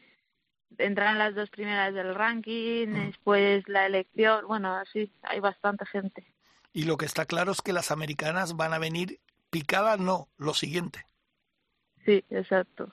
[0.77, 3.05] entran las dos primeras del ranking, Mm.
[3.07, 6.25] después la elección, bueno, así, hay bastante gente.
[6.73, 10.53] Y lo que está claro es que las americanas van a venir picadas, no, lo
[10.53, 11.05] siguiente.
[12.05, 12.91] Sí, exacto.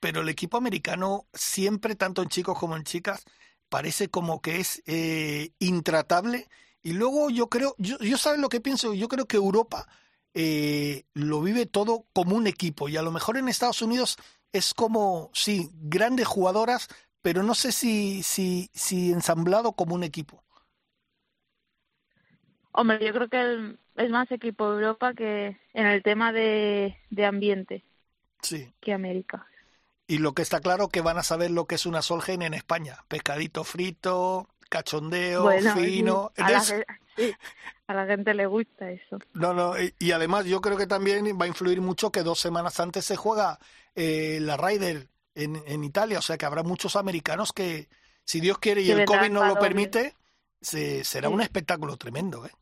[0.00, 3.24] pero el equipo americano siempre, tanto en chicos como en chicas,
[3.68, 6.48] parece como que es eh, intratable.
[6.82, 9.86] Y luego yo creo, yo, yo sabes lo que pienso, yo creo que Europa
[10.34, 14.16] eh, lo vive todo como un equipo y a lo mejor en Estados Unidos
[14.52, 16.88] es como, sí, grandes jugadoras,
[17.22, 20.44] pero no sé si, si, si ensamblado como un equipo.
[22.72, 27.24] Hombre, yo creo que el- es más equipo Europa que en el tema de, de
[27.26, 27.84] ambiente
[28.42, 28.72] Sí.
[28.80, 29.46] que América.
[30.06, 32.54] Y lo que está claro que van a saber lo que es una Solgen en
[32.54, 33.04] España.
[33.08, 36.32] Pescadito frito, cachondeo, Bueno, fino.
[36.36, 37.36] a, la, Entonces, ge- sí,
[37.86, 39.18] a la gente le gusta eso.
[39.34, 42.40] No, no, y, y además yo creo que también va a influir mucho que dos
[42.40, 43.58] semanas antes se juega
[43.94, 47.88] eh, la Ryder en, en Italia, o sea que habrá muchos americanos que,
[48.24, 50.16] si Dios quiere y el COVID no lo permite,
[50.60, 52.52] se, será un espectáculo tremendo, ¿eh?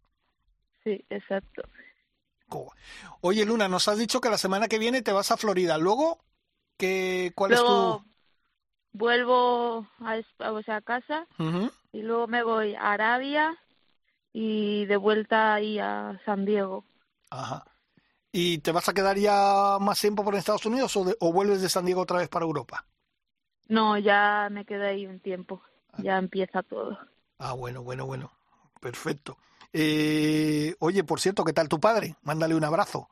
[0.82, 1.62] Sí, exacto.
[3.20, 5.78] Oye, Luna, nos has dicho que la semana que viene te vas a Florida.
[5.78, 6.18] Luego,
[6.76, 8.02] ¿qué, ¿cuál es tu...?
[8.92, 10.20] vuelvo a,
[10.66, 11.26] a casa
[11.92, 13.56] y luego me voy a Arabia
[14.32, 16.84] y de vuelta ahí a San Diego.
[17.30, 17.64] Ajá.
[18.32, 21.68] ¿Y te vas a quedar ya más tiempo por Estados Unidos o, o vuelves de
[21.68, 22.86] San Diego otra vez para Europa?
[23.68, 25.62] No, ya me quedé ahí un tiempo.
[25.92, 26.00] Ah.
[26.02, 26.98] Ya empieza todo.
[27.38, 28.30] Ah, bueno, bueno, bueno.
[28.80, 29.36] Perfecto.
[29.72, 32.16] Eh, oye, por cierto, ¿qué tal tu padre?
[32.22, 33.08] Mándale un abrazo.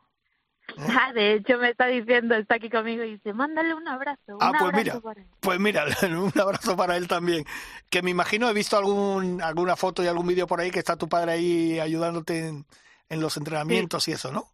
[0.77, 4.37] Ah, de hecho me está diciendo, está aquí conmigo y dice, mándale un abrazo.
[4.37, 5.01] Un ah, pues mira,
[5.41, 7.45] pues mira, un abrazo para él también.
[7.91, 10.97] Que me imagino he visto algún, alguna foto y algún vídeo por ahí que está
[10.97, 14.53] tu padre ahí ayudándote en, los entrenamientos y eso, ¿no?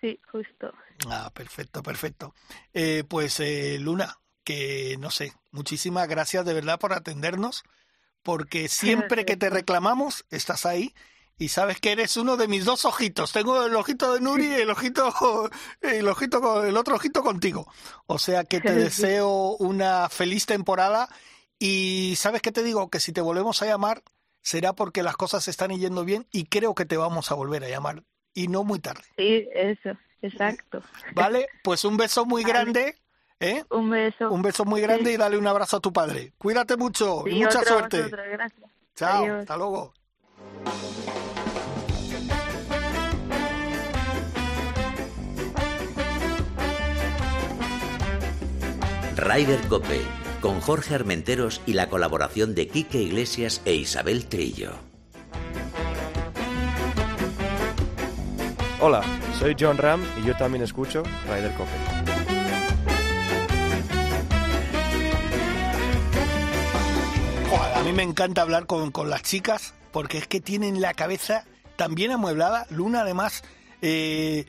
[0.00, 0.72] Sí, justo.
[1.08, 2.34] Ah, perfecto, perfecto.
[2.72, 7.64] Eh, pues eh, Luna, que no sé, muchísimas gracias de verdad por atendernos
[8.22, 10.94] porque siempre que te reclamamos estás ahí
[11.38, 13.32] y sabes que eres uno de mis dos ojitos.
[13.32, 15.12] Tengo el ojito de Nuri y el ojito,
[15.80, 17.72] el ojito, el otro ojito contigo.
[18.06, 21.08] O sea que te deseo una feliz temporada
[21.58, 24.02] y sabes que te digo que si te volvemos a llamar
[24.42, 27.64] será porque las cosas se están yendo bien y creo que te vamos a volver
[27.64, 28.02] a llamar
[28.34, 29.02] y no muy tarde.
[29.16, 29.90] Sí, eso,
[30.22, 30.82] exacto.
[31.14, 32.96] Vale, pues un beso muy grande
[33.40, 33.62] ¿Eh?
[33.70, 34.30] Un beso.
[34.30, 36.32] Un beso muy grande y dale un abrazo a tu padre.
[36.38, 38.08] Cuídate mucho y mucha suerte.
[38.08, 38.70] gracias.
[38.96, 39.94] Chao, hasta luego.
[49.18, 50.00] Rider Cope,
[50.40, 54.70] con Jorge Armenteros y la colaboración de Quique Iglesias e Isabel Trillo.
[58.78, 59.02] Hola,
[59.36, 61.68] soy John Ram y yo también escucho Rider Cope.
[67.74, 71.96] a mí me encanta hablar con, las chicas porque es que tienen la cabeza tan
[71.96, 72.68] bien amueblada.
[72.70, 73.42] Luna, además,
[73.82, 74.46] eh,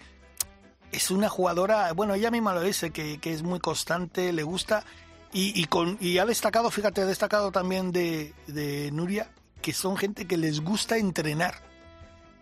[0.92, 4.84] es una jugadora, bueno, ella misma lo dice, que, es muy constante, le gusta.
[5.32, 9.30] Y, con, y ha destacado, fíjate, ha destacado también de, de Nuria,
[9.62, 11.62] que son gente que les gusta entrenar.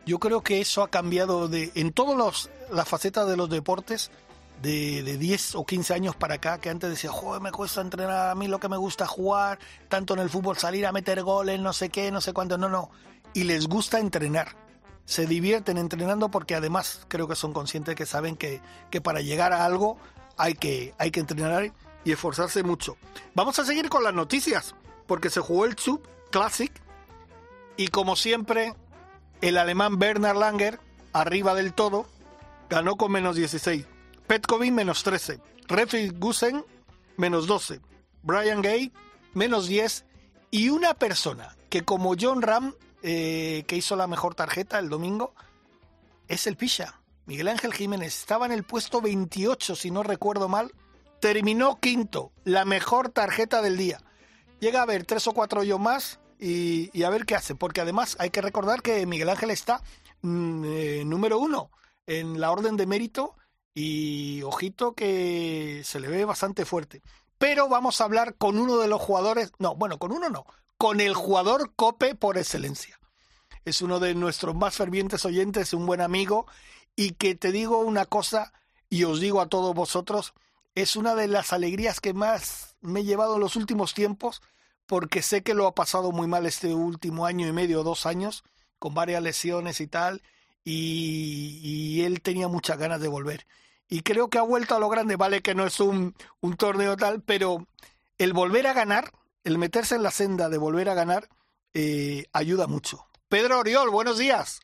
[0.06, 4.10] Yo creo que eso ha cambiado de, en todas las facetas de los deportes
[4.62, 8.30] de, de 10 o 15 años para acá, que antes decía, joder, me cuesta entrenar,
[8.30, 11.60] a mí lo que me gusta jugar, tanto en el fútbol, salir a meter goles,
[11.60, 12.90] no sé qué, no sé cuánto, no, no.
[13.34, 14.67] Y les gusta entrenar.
[15.08, 19.54] Se divierten entrenando porque además creo que son conscientes que saben que, que para llegar
[19.54, 19.98] a algo
[20.38, 21.72] hay que, hay que entrenar
[22.06, 22.98] y esforzarse mucho.
[23.34, 24.76] Vamos a seguir con las noticias,
[25.08, 26.72] porque se jugó el Sub Classic
[27.78, 28.74] y como siempre,
[29.42, 30.80] el alemán Bernard Langer,
[31.14, 32.06] arriba del todo,
[32.70, 33.86] ganó con menos 16.
[34.28, 36.66] Petkovic menos 13, Refi Gusen
[37.16, 37.80] menos 12,
[38.24, 38.92] Brian Gay
[39.34, 40.06] menos 10
[40.52, 45.34] y una persona que como John Ram, eh, que hizo la mejor tarjeta el domingo,
[46.28, 47.02] es el Pisha.
[47.26, 50.72] Miguel Ángel Jiménez estaba en el puesto 28, si no recuerdo mal,
[51.20, 54.00] terminó quinto, la mejor tarjeta del día.
[54.60, 58.16] Llega a ver tres o cuatro yo más y, a ver qué hace, porque además
[58.20, 59.82] hay que recordar que Miguel Ángel está
[60.22, 61.70] mm, eh, número uno
[62.06, 63.36] en la orden de mérito
[63.74, 67.02] y ojito que se le ve bastante fuerte.
[67.38, 70.46] Pero vamos a hablar con uno de los jugadores, no, bueno, con uno no,
[70.78, 73.00] con el jugador Cope por excelencia.
[73.66, 76.46] Es uno de nuestros más fervientes oyentes, un buen amigo,
[76.96, 78.54] y que te digo una cosa,
[78.90, 80.34] y os digo a todos vosotros,
[80.76, 84.42] es una de las alegrías que más me he llevado en los últimos tiempos,
[84.86, 88.44] porque sé que lo ha pasado muy mal este último año y medio, dos años,
[88.80, 90.22] con varias lesiones y tal,
[90.64, 93.48] y, él tenía muchas ganas de volver
[93.90, 95.16] y creo que ha vuelto a lo grande.
[95.16, 96.14] Vale que no es un
[96.58, 97.66] torneo tal, pero
[98.18, 99.12] el volver a ganar,
[99.48, 101.30] el meterse en la senda de volver a ganar,
[101.74, 103.08] eh, ayuda mucho.
[103.30, 104.60] Pedro Oriol, buenos días.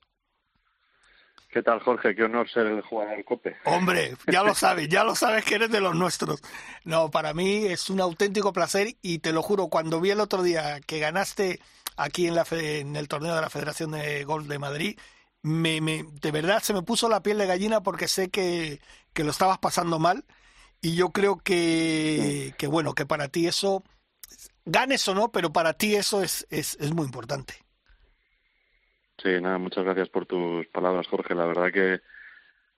[1.49, 2.13] ¿Qué tal, Jorge?
[2.13, 3.55] Qué honor ser el jugador COPE.
[3.63, 6.41] Hombre, ya lo sabes, ya lo sabes que eres de los nuestros.
[6.83, 10.43] No, para mí es un auténtico placer y te lo juro, cuando vi el otro
[10.43, 11.61] día que ganaste
[11.95, 14.99] aquí en, la, en el torneo de la Federación de Golf de Madrid,
[15.43, 18.81] me, me, de verdad se me puso la piel de gallina porque sé que,
[19.13, 20.25] que lo estabas pasando mal
[20.81, 23.81] y yo creo que, que, bueno, que para ti eso,
[24.65, 27.54] ganes o no, pero para ti eso es, es, es muy importante.
[29.21, 31.36] Sí, nada, muchas gracias por tus palabras, Jorge.
[31.36, 32.02] La verdad que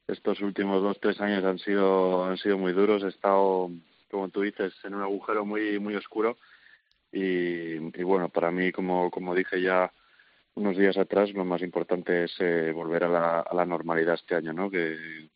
[0.08, 3.04] estos últimos dos, tres años han sido, han sido muy duros.
[3.04, 3.72] He estado,
[4.12, 6.38] como tú dices, en un agujero muy, muy oscuro.
[7.12, 9.92] Y, y bueno, para mí, como, como dije ya
[10.56, 14.36] unos días atrás, lo más importante es eh, volver a la, a la normalidad este
[14.36, 14.70] año, ¿no?
[14.70, 15.30] Que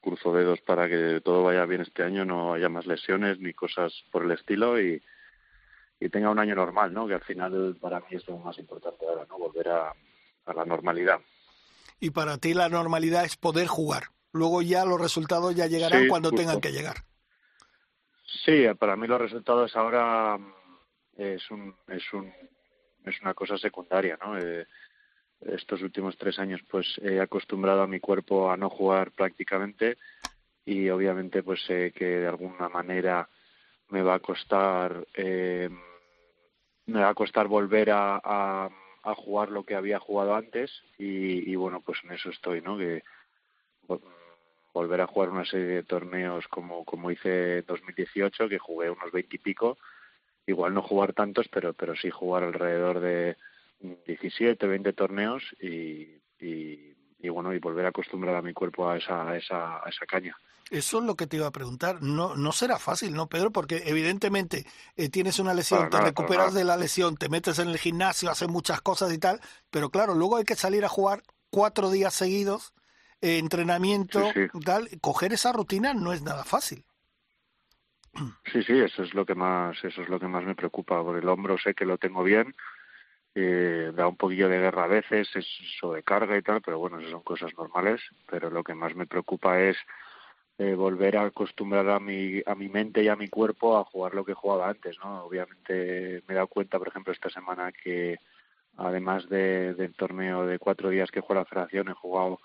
[0.00, 3.92] cruzo dedos para que todo vaya bien este año, no haya más lesiones ni cosas
[4.12, 5.02] por el estilo y,
[5.98, 7.06] y tenga un año normal, ¿no?
[7.06, 9.38] Que al final para mí es lo más importante ahora, ¿no?
[9.38, 9.92] Volver a,
[10.46, 11.20] a la normalidad.
[12.00, 14.04] Y para ti la normalidad es poder jugar.
[14.32, 16.96] Luego ya los resultados ya llegarán cuando tengan que llegar.
[18.44, 20.52] Sí, para mí los resultados ahora mm,
[21.16, 22.32] es un, es un,
[23.04, 24.38] es una cosa secundaria, ¿no?
[24.38, 24.66] Eh,
[25.40, 29.98] estos últimos tres años pues he acostumbrado a mi cuerpo a no jugar prácticamente
[30.64, 33.28] y obviamente pues sé que de alguna manera
[33.90, 35.68] me va a costar eh,
[36.86, 38.70] me va a costar volver a, a,
[39.14, 43.02] jugar lo que había jugado antes y, bueno pues en eso estoy no que
[44.72, 49.12] volver a jugar una serie de torneos como como hice en 2018 que jugué unos
[49.12, 49.78] veinte y pico
[50.46, 53.36] igual no jugar tantos pero pero sí jugar alrededor de
[53.80, 58.96] 17 20 torneos y, y, y bueno y volver a acostumbrar a mi cuerpo a
[58.96, 60.36] esa esa a esa caña
[60.70, 62.02] eso es lo que te iba a preguntar.
[62.02, 63.50] No, no será fácil, ¿no, Pedro?
[63.50, 67.78] Porque evidentemente eh, tienes una lesión, te recuperas de la lesión, te metes en el
[67.78, 71.90] gimnasio, haces muchas cosas y tal, pero claro, luego hay que salir a jugar cuatro
[71.90, 72.74] días seguidos,
[73.20, 74.32] eh, entrenamiento,
[74.64, 74.88] tal.
[75.00, 76.84] Coger esa rutina no es nada fácil.
[78.50, 81.02] Sí, sí, eso es lo que más, eso es lo que más me preocupa.
[81.02, 82.54] Por el hombro sé que lo tengo bien,
[83.34, 85.46] eh, da un poquillo de guerra a veces, es
[85.78, 88.00] sobrecarga y tal, pero bueno, esas son cosas normales.
[88.30, 89.76] Pero lo que más me preocupa es
[90.58, 94.14] eh, volver a acostumbrar a mi, a mi mente y a mi cuerpo a jugar
[94.14, 95.24] lo que jugaba antes, ¿no?
[95.24, 98.18] Obviamente me he dado cuenta, por ejemplo, esta semana que
[98.78, 102.38] además de, del torneo de cuatro días que juega la federación, he jugado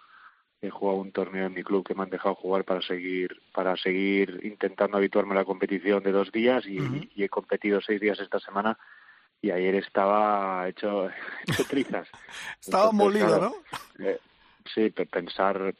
[0.61, 3.75] he jugado un torneo en mi club que me han dejado jugar para seguir para
[3.77, 8.39] seguir intentando habituarme a la competición de dos días y, he competido seis días esta
[8.39, 8.77] semana
[9.41, 11.09] y ayer estaba hecho,
[11.47, 12.07] hecho trizas.
[12.59, 13.55] estaba molido, ¿no?
[14.05, 14.19] Eh,
[14.65, 15.75] sí, pensar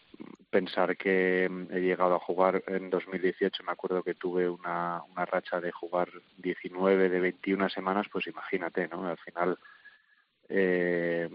[0.52, 5.60] pensar que he llegado a jugar en 2018, me acuerdo que tuve una, una racha
[5.60, 9.08] de jugar 19 de 21 semanas, pues imagínate, ¿no?
[9.08, 9.58] Al final,
[10.50, 11.30] eh,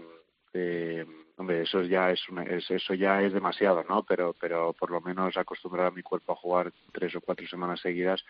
[0.53, 1.05] eh,
[1.35, 2.21] hombre, eso ya es,
[2.69, 4.03] eso ya es demasiado, ¿no?
[4.03, 7.81] Pero, pero por lo menos acostumbrar a mi cuerpo a jugar tres o cuatro semanas
[7.81, 8.23] seguidas,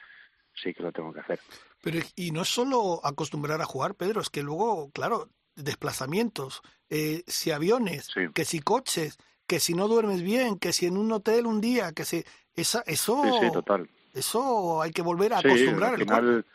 [0.56, 1.40] sí que lo tengo que hacer.
[1.84, 7.24] Pero y no es solo acostumbrar a jugar, Pedro, es que luego, claro, desplazamientos, eh,
[7.28, 11.46] si aviones, que si coches, que si no duermes bien, que si en un hotel
[11.46, 12.24] un día, que si
[12.56, 13.90] esa, eso, sí, total.
[14.14, 15.94] eso hay que volver a acostumbrar.
[15.96, 16.46] Al final,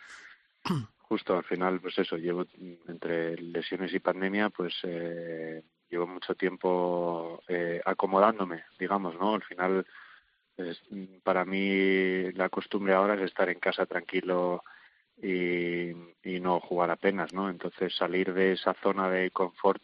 [0.99, 2.47] justo al final, pues eso, llevo
[2.89, 9.35] entre lesiones y pandemia, pues eh, llevo mucho tiempo eh, acomodándome, digamos, ¿no?
[9.35, 9.87] Al final,
[11.23, 14.63] para mí la costumbre ahora es estar en casa tranquilo
[15.21, 15.91] y,
[16.23, 17.51] y no jugar apenas, ¿no?
[17.51, 19.83] Entonces salir de esa zona de confort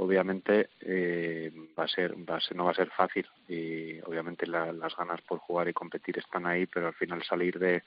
[0.00, 4.46] obviamente eh, va a ser, va a ser, no va a ser fácil y obviamente
[4.46, 7.82] las ganas por jugar y competir están ahí, pero al final salir de,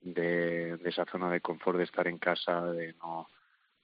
[0.00, 3.28] de, esa zona de confort, de estar en casa, de no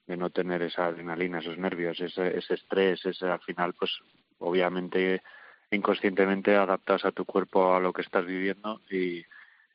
[0.07, 3.91] de no tener esa adrenalina, esos nervios, ese, ese estrés, ese al final, pues
[4.39, 5.21] obviamente
[5.69, 9.23] inconscientemente adaptas a tu cuerpo a lo que estás viviendo y,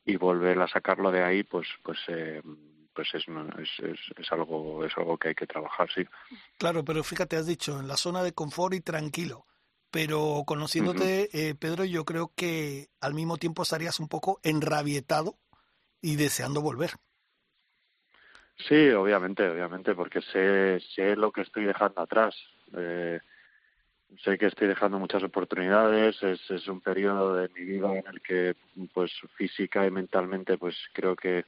[0.05, 2.43] y volver a sacarlo de ahí, pues pues eh,
[2.93, 6.05] pues es, es, es, algo es algo que hay que trabajar sí.
[6.59, 9.47] Claro pero fíjate has dicho en la zona de confort y tranquilo.
[9.91, 15.39] Pero conociéndote eh, Pedro yo creo que al mismo tiempo estarías un poco enrabietado
[16.01, 16.91] y deseando volver.
[18.69, 22.35] Sí obviamente obviamente porque sé sé lo que estoy dejando atrás.
[22.77, 23.21] Eh,
[24.23, 28.21] sé que estoy dejando muchas oportunidades es, es un periodo de mi vida en el
[28.21, 28.55] que
[28.93, 31.45] pues física y mentalmente pues creo que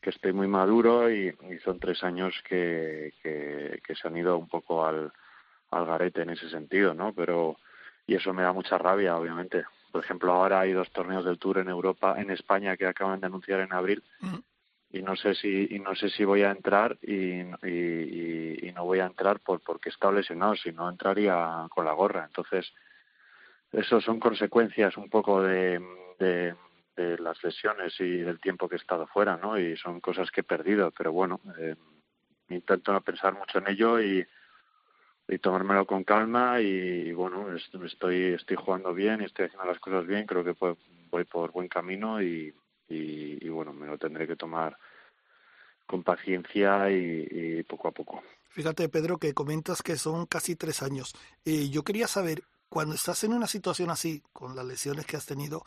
[0.00, 4.86] que estoy muy maduro y, son tres años que, que, se han ido un poco
[4.86, 5.12] al,
[5.70, 7.12] al garete en ese sentido, ¿no?
[7.12, 7.58] Pero,
[8.06, 9.64] y eso me da mucha rabia, obviamente.
[9.92, 13.26] Por ejemplo, ahora hay dos torneos del Tour en Europa, en España, que acaban de
[13.26, 14.02] anunciar en abril.
[14.92, 18.84] Y no sé si y no sé si voy a entrar y, y, y no
[18.84, 22.24] voy a entrar por porque estado lesionado, si no entraría con la gorra.
[22.24, 22.72] Entonces,
[23.72, 25.80] eso son consecuencias un poco de,
[26.18, 26.54] de
[27.00, 29.58] de las lesiones y del tiempo que he estado fuera, ¿no?
[29.58, 31.74] Y son cosas que he perdido, pero bueno, eh,
[32.48, 34.26] intento no pensar mucho en ello y,
[35.28, 40.06] y tomármelo con calma y, bueno, estoy estoy jugando bien y estoy haciendo las cosas
[40.06, 40.54] bien, creo que
[41.10, 42.52] voy por buen camino y,
[42.90, 44.76] y, bueno, me lo tendré que tomar
[45.86, 48.22] con paciencia y, poco a poco.
[48.50, 51.14] Fíjate, Pedro, que comentas que son casi tres años.
[51.44, 55.26] Eh, yo quería saber, cuando estás en una situación así, con las lesiones que has
[55.26, 55.62] tenido,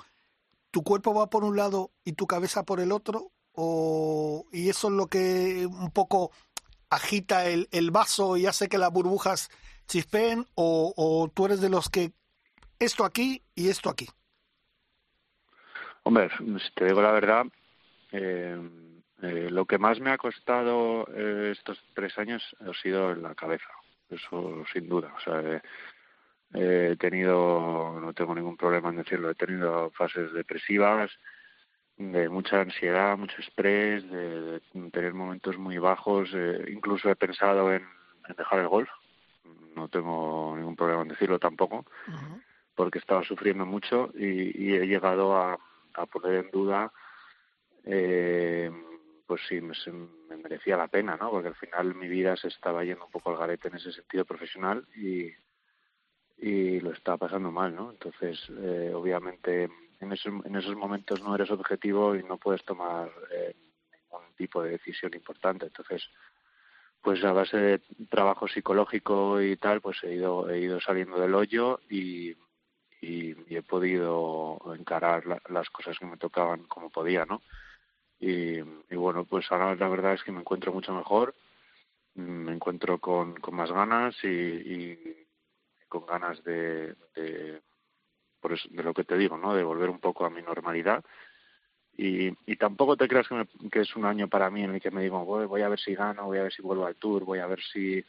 [0.72, 4.88] tu cuerpo va por un lado y tu cabeza por el otro, o, y eso
[4.88, 6.32] es lo que un poco
[6.90, 9.50] agita el, el vaso y hace que las burbujas
[9.88, 12.12] chispeen, o, o tú eres de los que
[12.80, 14.08] esto aquí y esto aquí.
[16.04, 17.46] Hombre, si te digo la verdad,
[18.12, 18.58] eh,
[19.24, 23.34] Eh, lo que más me ha costado eh, estos tres años ha sido en la
[23.36, 23.70] cabeza,
[24.10, 25.14] eso sin duda.
[25.16, 25.62] O sea,
[26.54, 31.10] he tenido, no tengo ningún problema en decirlo, he tenido fases depresivas,
[31.96, 36.30] de mucha ansiedad, mucho estrés, de, tener momentos muy bajos.
[36.34, 37.88] Eh, incluso he pensado en,
[38.38, 38.90] dejar el golf.
[39.74, 41.86] No tengo ningún problema en decirlo tampoco,
[42.76, 45.58] porque estaba sufriendo mucho y, he llegado a,
[45.94, 46.92] poner en duda
[47.86, 48.72] eh,
[49.26, 49.74] pues si me,
[50.30, 51.32] me, merecía la pena, ¿no?
[51.32, 54.26] Porque al final mi vida se estaba yendo un poco al garete en ese sentido
[54.26, 55.32] profesional y,
[56.38, 57.92] y lo estaba pasando mal, ¿no?
[57.92, 59.70] Entonces, eh, obviamente
[60.00, 63.56] en esos, en esos momentos no eres objetivo y no puedes tomar eh,
[63.92, 65.66] ningún tipo de decisión importante.
[65.66, 66.10] Entonces,
[67.02, 71.36] pues a base de trabajo psicológico y tal, pues he ido, he ido saliendo del
[71.36, 72.36] hoyo y,
[73.04, 77.42] y, he podido encarar las cosas que me tocaban como podía, ¿no?
[78.20, 81.36] Y, y, bueno, pues ahora la verdad es que me encuentro mucho mejor,
[82.16, 84.98] me encuentro con, con más ganas y, y
[85.90, 87.62] con ganas de, de
[88.40, 89.54] por eso, de lo que te digo, ¿no?
[89.54, 91.04] De volver un poco a mi normalidad.
[91.96, 94.92] Y, y tampoco te creas que, que, es un año para mí en el que
[94.92, 97.24] me digo, voy, voy, a ver si gano, voy a ver si vuelvo al tour,
[97.24, 98.04] voy a ver si,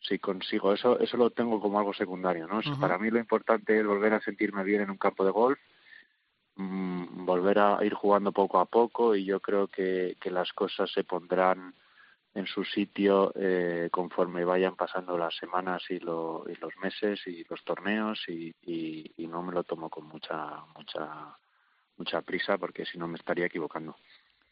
[0.00, 0.72] si consigo.
[0.72, 2.60] Eso, eso lo tengo como algo secundario, ¿no?
[2.80, 5.58] Para mí lo importante es volver a sentirme bien en un campo de golf,
[6.56, 10.90] mmm, volver a ir jugando poco a poco y yo creo que, que las cosas
[10.92, 11.74] se pondrán
[12.32, 17.44] en su sitio eh, conforme vayan pasando las semanas y, lo, y, los meses y
[17.48, 21.36] los torneos y, y, y, no me lo tomo con mucha mucha
[21.96, 23.96] mucha prisa porque si no me estaría equivocando.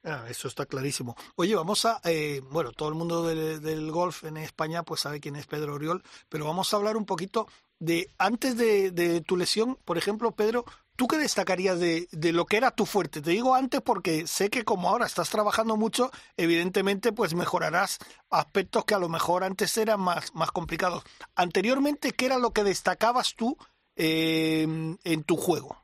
[0.05, 1.17] Ah, eso está clarísimo.
[1.37, 5.37] Oye, vamos a, eh, bueno, todo el mundo del, golf en España pues sabe quién
[5.37, 9.77] es Pedro Oriol, pero vamos a hablar un poquito de antes de, de tu lesión,
[9.85, 10.65] por ejemplo, Pedro,
[10.99, 13.23] ¿Tú qué destacarías de, lo que era tu fuerte?
[13.23, 18.85] Te digo antes porque sé que como ahora estás trabajando mucho, evidentemente pues mejorarás aspectos
[18.85, 21.05] que a lo mejor antes eran más, más complicados.
[21.37, 23.57] Anteriormente, ¿qué era lo que destacabas tú
[23.95, 24.67] eh,
[25.05, 25.77] en tu juego?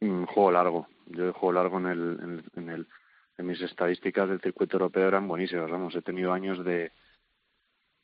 [0.00, 0.86] Un juego largo.
[1.12, 2.86] Yo el juego largo en el, en, el,
[3.38, 5.70] en mis estadísticas del circuito europeo eran buenísimas.
[5.70, 6.92] Vamos, he tenido años de,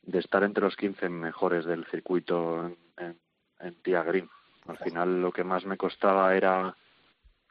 [0.03, 3.19] de estar entre los 15 mejores del circuito en, en,
[3.59, 4.29] en Tía Green
[4.69, 6.75] al final lo que más me costaba era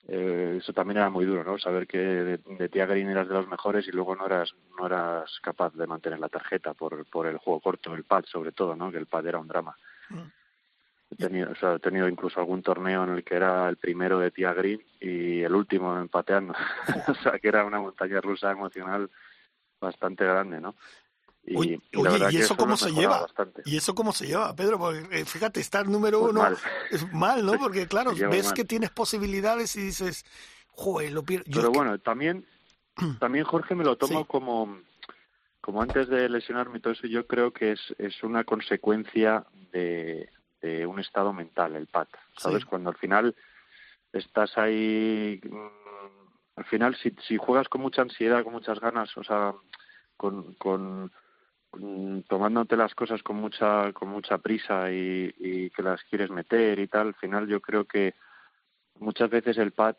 [0.07, 1.59] eh, eso también era muy duro, ¿no?
[1.59, 4.87] Saber que de, de tía Green eras de los mejores y luego no eras no
[4.87, 8.77] eras capaz de mantener la tarjeta por por el juego corto, el pad sobre todo,
[8.77, 8.91] ¿no?
[8.91, 9.77] Que el pad era un drama.
[11.11, 14.19] He tenido, o sea, he tenido incluso algún torneo en el que era el primero
[14.19, 16.55] de tía Green y el último empateando.
[17.09, 19.11] o sea, que era una montaña rusa emocional
[19.81, 20.75] bastante grande, ¿no?
[21.45, 21.81] Y, oye,
[22.31, 23.27] y, eso, cómo se lleva?
[23.65, 24.79] ¿Y eso cómo se lleva, Pedro?
[24.79, 26.47] Porque eh, fíjate, estar número pues uno
[26.91, 27.55] es mal, ¿no?
[27.59, 30.27] Porque claro, ves que tienes posibilidades y dices,
[30.69, 31.47] joder, lo pierdo.
[31.51, 32.45] Pero bueno, también,
[33.19, 34.79] también Jorge me lo tomo como,
[35.63, 40.29] como antes de lesionarme y todo eso, yo creo que es, es una consecuencia de,
[40.61, 42.65] de un estado mental, el PAT, ¿sabes?
[42.65, 43.35] Cuando al final
[44.13, 49.25] estás ahí, mm, al final si, si juegas con mucha ansiedad, con muchas ganas, o
[49.25, 49.55] sea,
[50.17, 51.13] con, con
[51.73, 56.79] Mm, tomándote las cosas con mucha con mucha prisa y, y, que las quieres meter
[56.79, 58.15] y tal al final yo creo que
[58.99, 59.97] muchas veces el pad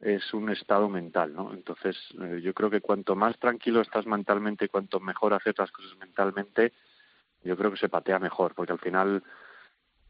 [0.00, 4.70] es un estado mental no entonces eh, yo creo que cuanto más tranquilo estás mentalmente
[4.70, 6.72] cuanto mejor haces las cosas mentalmente
[7.44, 9.22] yo creo que se patea mejor porque al final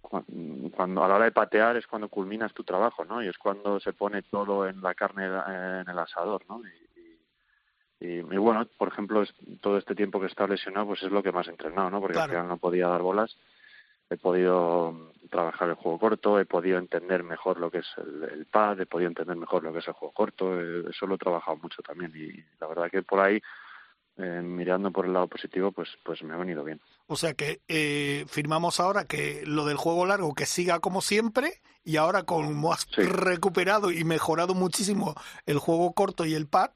[0.09, 3.81] cuando a la hora de patear es cuando culminas tu trabajo no y es cuando
[3.81, 6.87] se pone todo en la carne en el asador no y,
[7.99, 9.25] y, bueno, por ejemplo,
[9.61, 12.01] todo este tiempo que he estado lesionado, pues es lo que más he entrenado, ¿no?
[12.01, 13.37] Porque al final no podía dar bolas.
[14.11, 18.81] He podido trabajar el juego corto, he podido entender mejor lo que es el, pad,
[18.81, 20.61] he podido entender mejor lo que es el juego corto.
[20.61, 22.13] Eh, eso lo he trabajado mucho también.
[22.15, 23.41] Y la verdad que por ahí,
[24.19, 26.81] eh, mirando por el lado positivo, pues, pues me ha venido bien.
[27.09, 31.61] O sea que eh, firmamos ahora que lo del juego largo que siga como siempre
[31.85, 35.15] y ahora como has recuperado y mejorado muchísimo
[35.47, 36.71] el juego corto y el pad,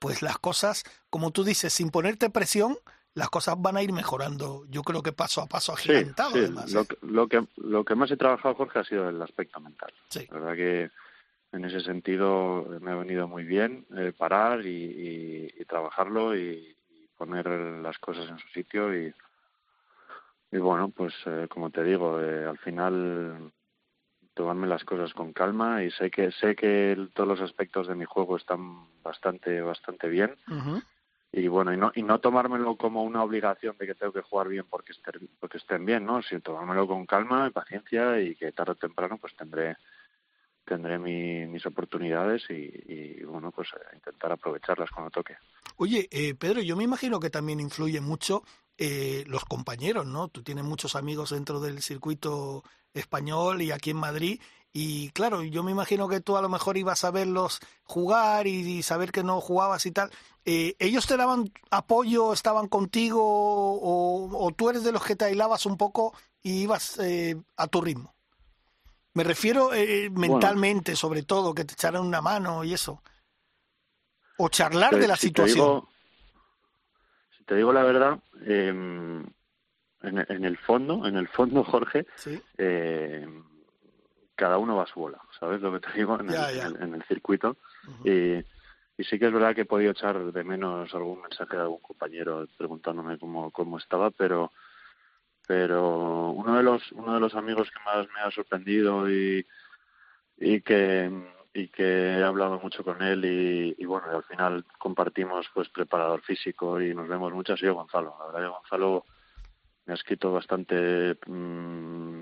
[0.00, 2.76] pues las cosas, como tú dices, sin ponerte presión,
[3.14, 4.64] las cosas van a ir mejorando.
[4.68, 6.72] Yo creo que paso a paso agigantado, sí, además.
[6.72, 6.86] Lo, ¿eh?
[6.86, 9.92] que, lo, que, lo que más he trabajado, Jorge, ha sido el aspecto mental.
[10.08, 10.26] Sí.
[10.32, 10.90] La verdad que
[11.52, 17.08] en ese sentido me ha venido muy bien eh, parar y, y, trabajarlo y, y,
[17.16, 19.14] poner las cosas en su sitio y,
[20.50, 23.52] y bueno, pues eh, como te digo, eh, al final
[24.34, 28.04] tomarme las cosas con calma y sé que sé que todos los aspectos de mi
[28.04, 30.36] juego están bastante bastante bien.
[31.32, 34.48] Y bueno y no y no tomármelo como una obligación de que tengo que jugar
[34.48, 38.52] bien porque estén porque estén bien no sino tomármelo con calma y paciencia y que
[38.52, 39.76] tarde o temprano pues tendré
[40.66, 45.36] tendré mis oportunidades y, bueno, pues intentar aprovecharlas cuando toque.
[45.76, 48.42] Oye, eh, Pedro, yo me imagino que también influye mucho
[48.78, 50.28] eh, los compañeros, ¿no?
[50.28, 52.62] Tú tienes muchos amigos dentro del circuito
[52.92, 54.40] español y aquí en Madrid.
[54.78, 58.82] Y claro, yo me imagino que tú a lo mejor ibas a verlos jugar y,
[58.82, 60.10] saber que no jugabas y tal.
[60.44, 65.64] Eh, ¿Ellos te daban apoyo, estaban contigo o, tú eres de los que te aislabas
[65.64, 66.12] un poco
[66.42, 68.14] y ibas eh, a tu ritmo?
[69.14, 73.02] Me refiero eh, mentalmente, sobre todo, que te echaran una mano y eso.
[74.36, 75.88] O charlar de la situación.
[77.46, 79.24] Te digo la verdad, em,
[80.02, 82.06] en, el fondo, en el fondo, Jorge,
[82.58, 83.26] eh,
[84.34, 86.18] cada uno va a su bola, ¿sabes lo que te digo?
[86.20, 87.56] En, el, circuito.
[88.04, 88.44] y,
[89.02, 92.46] sí que es verdad que he podido echar de menos algún mensaje de algún compañero
[92.56, 94.52] preguntándome cómo, cómo estaba, pero
[95.46, 99.46] pero uno de los uno de los amigos que más me ha sorprendido y,
[100.38, 101.08] y que
[101.56, 106.80] y que he hablado mucho con él y, bueno al final compartimos pues preparador físico
[106.80, 109.04] y nos vemos mucho ha sido Gonzalo la verdad Gonzalo
[109.86, 112.20] me ha escrito bastante mmm,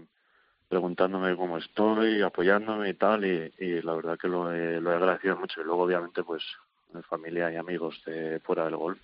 [0.68, 5.36] preguntándome cómo estoy, apoyándome y tal, y, la verdad que lo he, lo he agradecido
[5.36, 5.60] mucho.
[5.60, 6.42] Y luego, obviamente, pues,
[6.92, 8.98] mi familia y amigos de fuera del golf,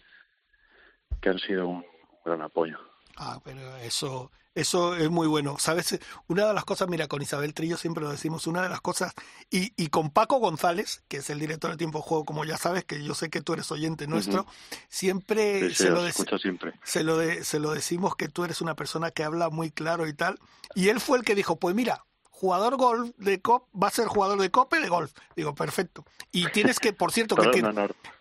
[1.21, 1.85] que han sido un
[2.25, 2.79] gran apoyo.
[3.17, 5.57] Ah, pero eso, eso es muy bueno.
[5.59, 5.99] ¿Sabes?
[6.27, 9.13] Una de las cosas, mira, con Isabel Trillo siempre lo decimos, una de las cosas,
[9.51, 12.57] y, y con Paco González, que es el director de Tiempo de Juego, como ya
[12.57, 14.47] sabes, que yo sé que tú eres oyente nuestro,
[14.89, 16.73] siempre, se, lo siempre.
[16.83, 20.15] Se, lo se lo decimos que tú eres una persona que habla muy claro y
[20.15, 20.39] tal.
[20.75, 22.05] Y él fue el que dijo, pues mira,
[22.41, 25.13] jugador golf de COP va a ser jugador de COPE de golf.
[25.37, 26.07] Digo, perfecto.
[26.33, 27.63] Y tienes que, por cierto, que,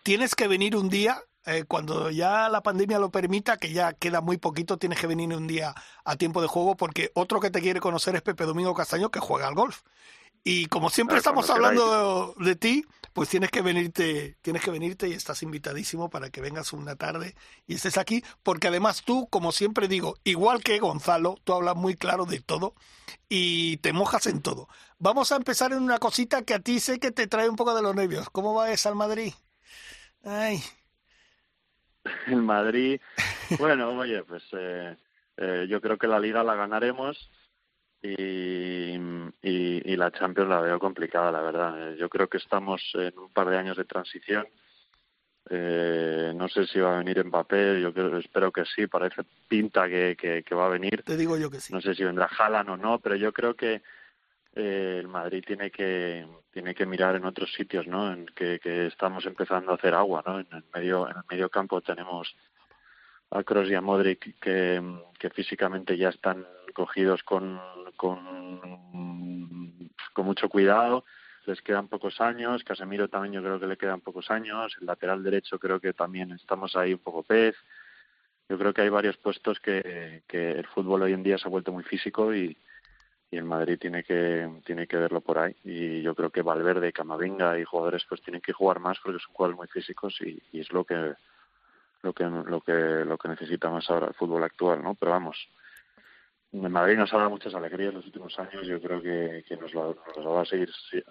[0.02, 4.20] tienes que venir un día eh, cuando ya la pandemia lo permita, que ya queda
[4.20, 5.74] muy poquito, tienes que venir un día
[6.04, 9.20] a tiempo de juego, porque otro que te quiere conocer es Pepe Domingo Castaño, que
[9.20, 9.82] juega al golf.
[10.42, 15.12] Y como siempre estamos hablando de, ti, pues tienes que venirte, tienes que venirte y
[15.12, 17.34] estás invitadísimo para que vengas una tarde
[17.66, 21.94] y estés aquí, porque además tú, como siempre digo, igual que Gonzalo, tú hablas muy
[21.94, 22.74] claro de todo
[23.28, 24.68] y te mojas en todo.
[24.98, 27.74] Vamos a empezar en una cosita que a ti sé que te trae un poco
[27.74, 28.30] de los nervios.
[28.30, 29.34] ¿Cómo va esa al Madrid?
[30.24, 30.62] Ay,
[32.26, 33.00] el Madrid,
[33.58, 34.96] bueno, oye, pues eh,
[35.36, 37.30] eh, yo creo que la Liga la ganaremos
[38.02, 38.94] y,
[39.42, 41.92] y, la Champions la veo complicada, la verdad.
[41.92, 44.46] Eh, yo creo que estamos en un par de años de transición.
[45.48, 49.88] Eh, no sé si va a venir Mbappé, yo creo, espero que sí, parece pinta
[49.88, 51.02] que, que, va a venir.
[51.02, 51.72] Te digo yo que sí.
[51.72, 53.82] No sé si vendrá Haaland o no, pero yo creo que
[54.54, 58.12] eh, el Madrid tiene que tiene que mirar en otros sitios, ¿no?
[58.12, 60.40] En que, que estamos empezando a hacer agua, ¿no?
[60.40, 62.34] En el medio en el medio campo tenemos
[63.30, 64.82] a Kroos y a Modric que,
[65.18, 66.44] que físicamente ya están
[66.74, 67.60] cogidos con,
[67.96, 68.50] con
[70.12, 71.04] con mucho cuidado.
[71.46, 72.64] Les quedan pocos años.
[72.64, 74.76] Casemiro también yo creo que le quedan pocos años.
[74.80, 77.56] El lateral derecho creo que también estamos ahí un poco pez.
[78.48, 81.50] Yo creo que hay varios puestos que, que el fútbol hoy en día se ha
[81.50, 82.56] vuelto muy físico y,
[83.30, 86.92] y el Madrid tiene que tiene que verlo por ahí y yo creo que Valverde,
[86.92, 90.72] Camavinga y jugadores pues tienen que jugar más porque son jugadores muy físicos y, es
[90.72, 91.14] lo que
[92.02, 94.94] lo que lo que lo que necesita más ahora el fútbol actual, ¿no?
[94.94, 95.48] Pero vamos,
[96.52, 99.56] el Madrid nos ha dado muchas alegrías en los últimos años, yo creo que, que
[99.56, 100.70] nos, la, nos va a seguir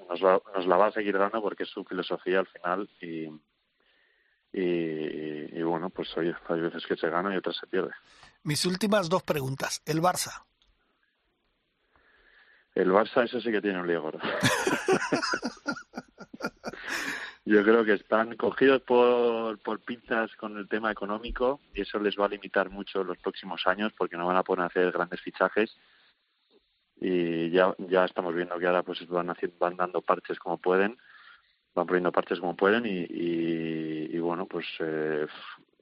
[0.09, 3.29] nos, nos la va a seguir dando porque es su filosofía al final y
[4.51, 7.91] y, y bueno, pues hay veces que se gana y otras se pierde.
[8.43, 9.81] Mis últimas dos preguntas.
[9.85, 10.43] El Barça,
[12.75, 14.11] el Barça, eso sí que tiene un lío
[17.45, 22.15] Yo creo que están cogidos por, por pinzas con el tema económico y eso les
[22.15, 25.75] va a limitar mucho los próximos años porque no van a poder hacer grandes fichajes
[27.01, 30.97] y ya ya estamos viendo que ahora pues van haciendo, van dando parches como pueden
[31.73, 35.25] van poniendo parches como pueden y, y, bueno pues eh,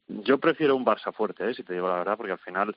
[0.07, 1.53] yo prefiero un Barça fuerte ¿eh?
[1.53, 2.75] si te digo la verdad porque al final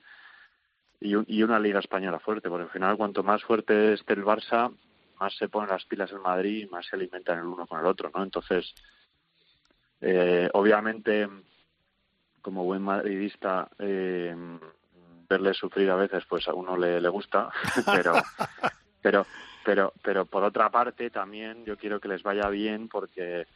[1.01, 4.71] y, una liga española fuerte, porque al final cuanto más fuerte esté el Barça,
[5.19, 7.85] más se ponen las pilas en Madrid y más se alimentan el uno con el
[7.87, 8.23] otro, ¿no?
[8.23, 8.73] Entonces,
[9.99, 11.27] eh, obviamente,
[12.41, 14.35] como buen madridista, eh,
[15.27, 17.49] verle sufrir a veces, pues a uno le, le gusta,
[17.85, 18.13] pero,
[19.01, 19.25] pero,
[19.65, 23.47] pero, pero por otra parte también yo quiero que les vaya bien porque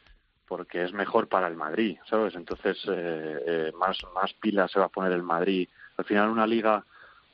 [0.48, 2.36] porque es mejor para el Madrid, ¿sabes?
[2.36, 5.68] Entonces, eh, eh más, más pilas se va a poner el Madrid.
[5.96, 6.84] Al final, una liga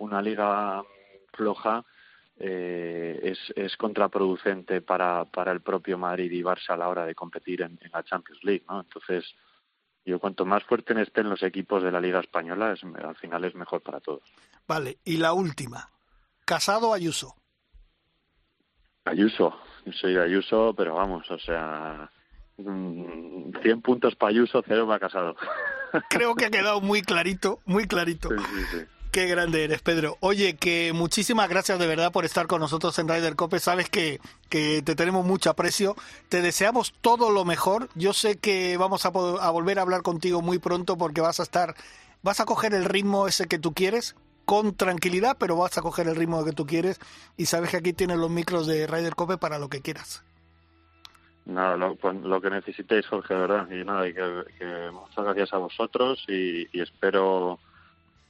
[0.02, 0.82] una liga
[1.32, 1.84] floja
[2.38, 7.14] eh, es, es contraproducente para, para el propio Madrid y Barça a la hora de
[7.14, 8.80] competir en, la Champions League, ¿no?
[8.80, 9.24] Entonces,
[10.04, 13.54] yo cuanto más fuertes estén los equipos de la Liga Española, es, al final es
[13.54, 14.22] mejor para todos.
[14.66, 15.88] Vale, y la última.
[16.44, 17.36] ¿Casado Ayuso?
[19.04, 19.56] Ayuso,
[19.92, 22.10] soy de Ayuso, pero vamos, o sea,
[22.56, 25.36] 100 mm, puntos para Ayuso, cero va Casado.
[26.08, 28.30] Creo que ha quedado muy clarito, muy clarito.
[29.12, 30.16] Qué grande eres, Pedro.
[30.20, 33.60] Oye, que muchísimas gracias de verdad por estar con nosotros en Ryder Cope.
[33.60, 35.94] Sabes que, que te tenemos mucho aprecio.
[36.30, 37.90] Te deseamos todo lo mejor.
[37.94, 41.42] Yo sé que vamos a, a volver a hablar contigo muy pronto porque vas a
[41.42, 41.74] estar,
[42.22, 46.08] vas a coger el ritmo ese que tú quieres con tranquilidad, pero vas a coger
[46.08, 46.98] el ritmo que tú quieres
[47.36, 50.24] y sabes que aquí tienes los micros de Ryder Cope para lo que quieras.
[51.44, 53.68] Nada, lo, lo que necesitéis, Jorge, de verdad.
[53.70, 57.58] Y nada, y que, muchas gracias a vosotros y, espero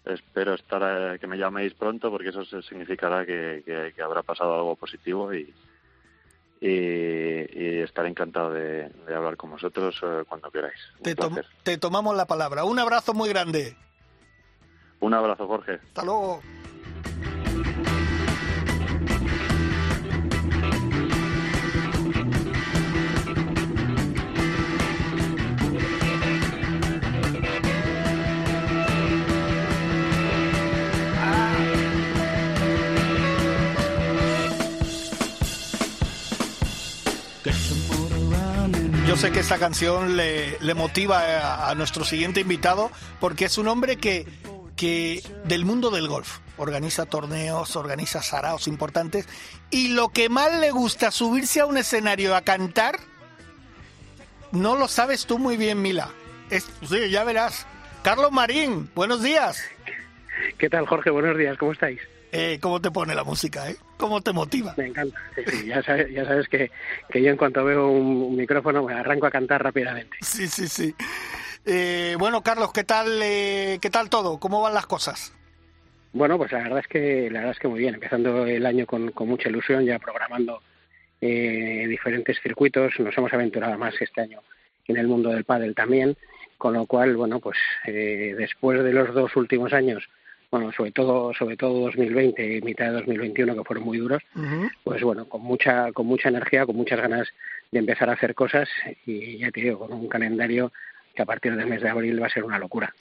[0.04, 0.82] espero estar
[1.14, 5.52] eh, que me llaméis pronto porque eso significará que, habrá pasado algo positivo y,
[6.60, 10.80] y, estaré encantado de, hablar con vosotros eh, cuando queráis.
[11.62, 12.64] te tomamos la palabra.
[12.64, 13.76] Un abrazo muy grande.
[15.00, 15.80] Un abrazo, Jorge.
[15.88, 16.40] Hasta luego.
[39.12, 42.90] Yo sé que esta canción le, motiva a, nuestro siguiente invitado
[43.20, 44.24] porque es un hombre que,
[44.74, 49.28] que del mundo del golf organiza torneos, organiza saraos importantes
[49.70, 53.00] y lo que más le gusta subirse a un escenario a cantar
[54.50, 56.08] no lo sabes tú muy bien, Mila.
[56.48, 57.66] sí, ya verás.
[58.02, 59.62] Carlos Marín, buenos días.
[60.56, 61.10] ¿Qué tal, Jorge?
[61.10, 62.00] Buenos días, ¿cómo estáis?
[62.34, 63.76] Eh, ¿Cómo te pone la música, eh?
[63.98, 64.74] ¿Cómo te motiva?
[64.78, 65.20] Me encanta.
[65.66, 66.70] ya, sabes, ya sabes que,
[67.10, 70.16] que, yo en cuanto veo un, micrófono me arranco a cantar rápidamente.
[70.22, 70.94] Sí, sí, sí.
[71.66, 74.40] Eh, bueno, Carlos, ¿qué tal, eh, ¿qué tal todo?
[74.40, 75.34] ¿Cómo van las cosas?
[76.14, 77.94] Bueno, pues la verdad es que la verdad es que muy bien.
[77.94, 80.62] Empezando el año con, con mucha ilusión, ya programando
[81.20, 82.92] eh, diferentes circuitos.
[82.98, 84.40] Nos hemos aventurado más este año
[84.88, 86.16] en el mundo del pádel también,
[86.58, 90.08] con lo cual, bueno, pues eh, después de los dos últimos años
[90.52, 94.22] bueno, sobre todo, sobre todo 2020 y mitad de 2021 que fueron muy duros,
[94.84, 97.26] pues bueno, con mucha, con mucha energía, con muchas ganas
[97.70, 98.68] de empezar a hacer cosas
[99.06, 100.70] y ya te digo, con un calendario
[101.14, 102.94] que a partir del mes de abril va a ser una locura.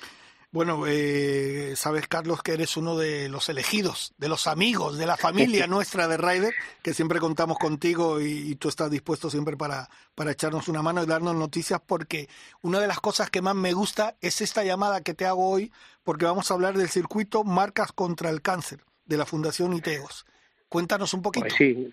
[0.54, 5.16] Bueno, eh, sabes, Carlos, que eres uno de los elegidos, de los amigos, de la
[5.16, 10.32] familia nuestra de Ryder, que siempre contamos contigo y, tú estás dispuesto siempre para, para
[10.32, 12.28] echarnos una mano y darnos noticias, porque
[12.62, 15.72] una de las cosas que más me gusta es esta llamada que te hago hoy,
[16.04, 20.26] porque vamos a hablar del circuito Marcas contra el Cáncer de la Fundación ITEOS.
[20.68, 21.46] Cuéntanos un poquito.
[21.46, 21.90] Pues sí.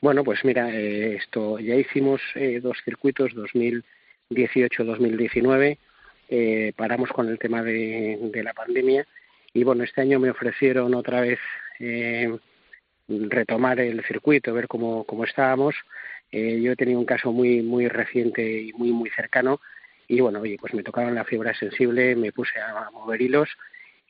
[0.00, 3.32] Bueno, pues mira, eh, esto ya hicimos eh, dos circuitos,
[4.30, 5.76] 2018-2019
[6.28, 9.06] eh, paramos con el tema de, la pandemia
[9.52, 11.38] y bueno, este año me ofrecieron otra vez
[11.78, 12.36] eh,
[13.08, 15.74] retomar el circuito, ver cómo, cómo estábamos.
[16.32, 19.60] Eh, yo he tenido un caso muy, muy reciente y muy, muy cercano
[20.08, 23.48] y bueno, oye, pues me tocaron la fibra sensible, me puse a mover hilos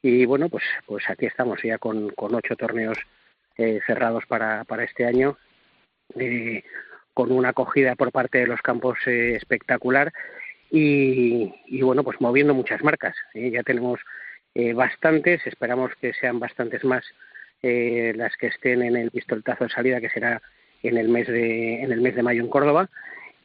[0.00, 2.98] y bueno, pues, pues aquí estamos ya con, con ocho torneos
[3.56, 5.36] eh, cerrados para, para este año,
[7.12, 10.12] con una acogida por parte de los campos espectacular
[10.76, 13.14] y, bueno, pues moviendo muchas marcas.
[13.32, 13.50] ¿eh?
[13.50, 14.00] Ya tenemos
[14.54, 17.04] eh, bastantes, esperamos que sean bastantes más
[17.62, 20.42] eh, las que estén en el pistoletazo de salida, que será
[20.82, 22.90] en el mes de, en el mes de mayo en Córdoba.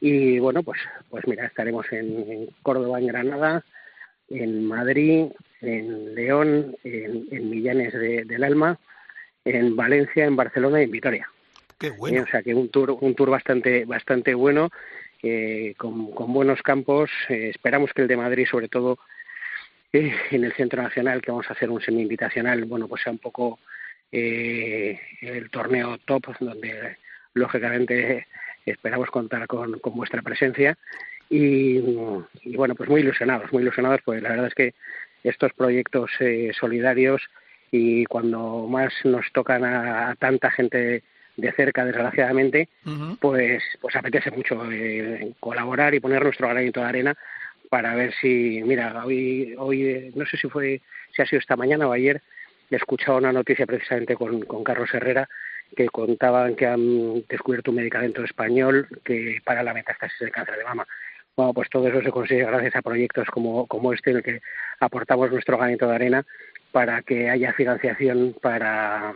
[0.00, 3.64] Y bueno, pues, pues mira, estaremos en, Córdoba, en Granada,
[4.28, 5.26] en Madrid,
[5.60, 8.78] en León, en, Millanes del Alma,
[9.44, 11.30] en Valencia, en Barcelona y en Vitoria.
[11.78, 12.24] Qué bueno.
[12.24, 14.70] o sea que un tour, un tour bastante, bastante bueno
[15.22, 17.10] eh, con, buenos campos.
[17.28, 18.98] Eh, esperamos que el de Madrid, sobre todo
[19.92, 23.18] eh, en el Centro Nacional, que vamos a hacer un semi-invitacional, bueno, pues sea un
[23.18, 23.58] poco
[24.12, 26.96] eh, el torneo top, donde
[27.34, 28.26] lógicamente
[28.66, 30.76] esperamos contar con, vuestra presencia.
[31.28, 31.80] Y,
[32.56, 34.74] bueno, pues muy ilusionados, muy ilusionados, pues la verdad es que
[35.22, 36.10] estos proyectos
[36.58, 37.22] solidarios
[37.70, 41.04] y cuando más nos tocan a tanta gente
[41.36, 42.68] de cerca, desgraciadamente,
[43.20, 47.16] pues, pues apetece mucho eh, colaborar y poner nuestro granito de arena
[47.68, 50.80] para ver si, mira, hoy, hoy eh, no sé si fue,
[51.14, 52.20] si ha sido esta mañana o ayer,
[52.70, 55.28] he escuchado una noticia precisamente con, con Carlos Herrera
[55.76, 60.64] que contaban que han descubierto un medicamento español que para la metástasis del cáncer de
[60.64, 60.86] mama.
[61.36, 64.40] Bueno, pues todo eso se consigue gracias a proyectos como, como este en el que
[64.80, 66.26] aportamos nuestro granito de arena
[66.72, 69.14] para que haya financiación para,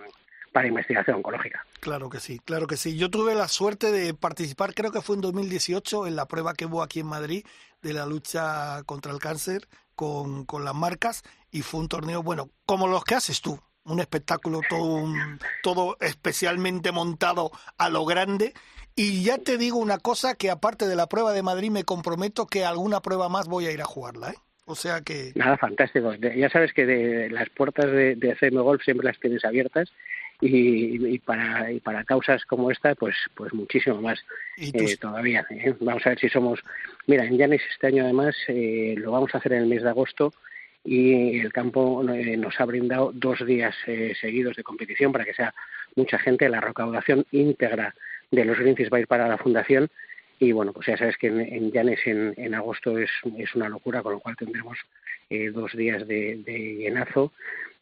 [0.54, 1.66] para investigación oncológica.
[1.80, 2.96] Claro que sí, claro que sí.
[2.96, 6.66] Yo tuve la suerte de participar, creo que fue en 2018, en la prueba que
[6.66, 7.44] hubo aquí en Madrid
[7.82, 12.50] de la lucha contra el cáncer con, con las marcas y fue un torneo, bueno,
[12.66, 15.04] como los que haces tú, un espectáculo todo,
[15.64, 18.54] todo especialmente montado a lo grande
[18.94, 22.46] Y ya te digo una cosa, que aparte de la prueba de Madrid me comprometo
[22.46, 24.36] que alguna prueba más voy a ir a jugarla, ¿eh?
[24.66, 25.32] O sea que...
[25.34, 26.14] Nada, fantástico.
[26.14, 29.90] Ya sabes que de las puertas de, de CM Golf siempre las tienes abiertas
[30.46, 34.22] y, para y para causas como esta pues pues muchísimo más
[34.58, 35.74] eh, todavía ¿eh?
[35.80, 36.60] vamos a ver si somos
[37.06, 39.88] mira en Llanes este año además eh, lo vamos a hacer en el mes de
[39.88, 40.32] agosto
[40.84, 43.74] y el campo nos ha brindado dos días
[44.20, 45.54] seguidos de competición para que sea
[45.96, 47.94] mucha gente la recaudación íntegra
[48.30, 49.88] de los Greenpeace va a ir para la fundación
[50.38, 54.02] y bueno pues ya sabes que en, Llanes en, en, agosto es, es una locura
[54.02, 54.78] con lo cual tendremos
[55.52, 56.42] dos días de,
[56.78, 57.32] llenazo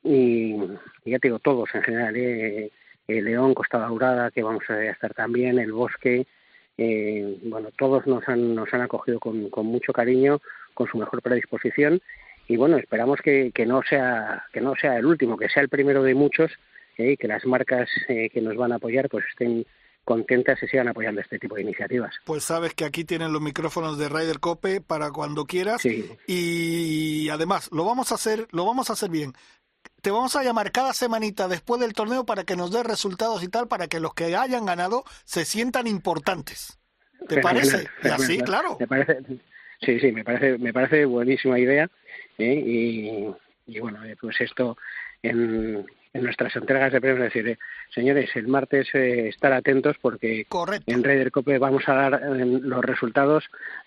[0.03, 0.57] y,
[1.05, 2.71] ya te digo, todos en general, ¿eh?
[3.09, 6.27] el León, Costa Daurada, que vamos a estar también, el Bosque,
[6.79, 10.41] eh, bueno, todos nos han, nos han acogido con, con mucho cariño,
[10.75, 12.01] con su mejor predisposición
[12.49, 15.69] y bueno, esperamos que, que, no sea, que no sea el último, que sea el
[15.69, 16.51] primero de muchos
[16.99, 17.13] ¿eh?
[17.13, 19.65] y que las marcas eh, que nos van a apoyar pues estén
[20.05, 22.15] contentas y sigan apoyando este tipo de iniciativas.
[22.25, 27.71] Pues sabes que aquí tienen los micrófonos de Ryder Cope para cuando quieras y además
[27.73, 29.33] lo vamos a hacer, lo vamos a hacer bien
[30.03, 33.49] te vamos a llamar cada semanita después del torneo para que nos dé resultados y
[33.49, 36.79] tal, para que los que hayan ganado se sientan importantes.
[37.29, 37.87] ¿Te parece?
[38.03, 38.77] Y así, claro.
[38.81, 39.23] Me parece,
[39.81, 41.89] sí, sí, me parece, me parece buenísima idea.
[42.39, 43.35] ¿eh?
[43.67, 44.77] Y, bueno, eh, pues esto
[45.23, 47.59] en, en nuestras entregas de premios, decir, eh,
[47.95, 50.47] señores, el martes estar atentos porque
[50.87, 53.45] en Raider Cope vamos a dar los resultados,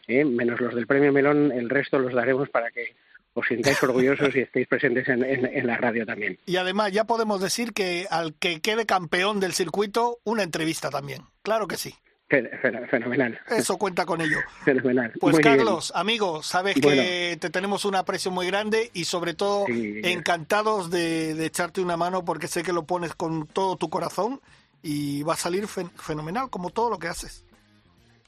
[0.08, 2.96] menos los del premio Melón, el resto los daremos para que
[3.36, 6.40] os sintáis orgullosos y estéis presentes en, la radio también.
[6.46, 11.22] Y además ya podemos decir que al que quede campeón del circuito, una entrevista también.
[11.44, 11.94] Claro que sí.
[12.28, 13.40] Fenomenal.
[13.50, 14.38] Eso cuenta con ello.
[14.66, 15.14] Fenomenal.
[15.20, 20.90] Pues Carlos, amigo, sabes que te tenemos un aprecio muy grande y sobre todo encantados
[20.90, 24.42] de, echarte una mano porque sé que lo pones con todo tu corazón
[24.82, 27.46] y va a salir fenomenal como todo lo que haces.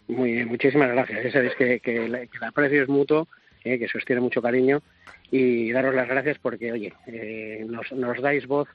[0.07, 1.23] Muy bien, muchísimas gracias.
[1.23, 3.27] Ya sabéis que, que el aprecio es mutuo
[3.63, 4.81] eh, que sostiene mucho cariño
[5.29, 8.69] y daros las gracias porque, oye, eh, nos, nos dais voz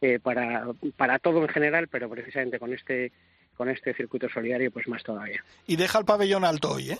[0.00, 0.66] eh, para,
[0.96, 3.10] para todo en general, pero precisamente con este,
[3.56, 5.42] con este circuito solidario, pues más todavía.
[5.66, 6.98] Y deja el pabellón alto hoy, ¿eh?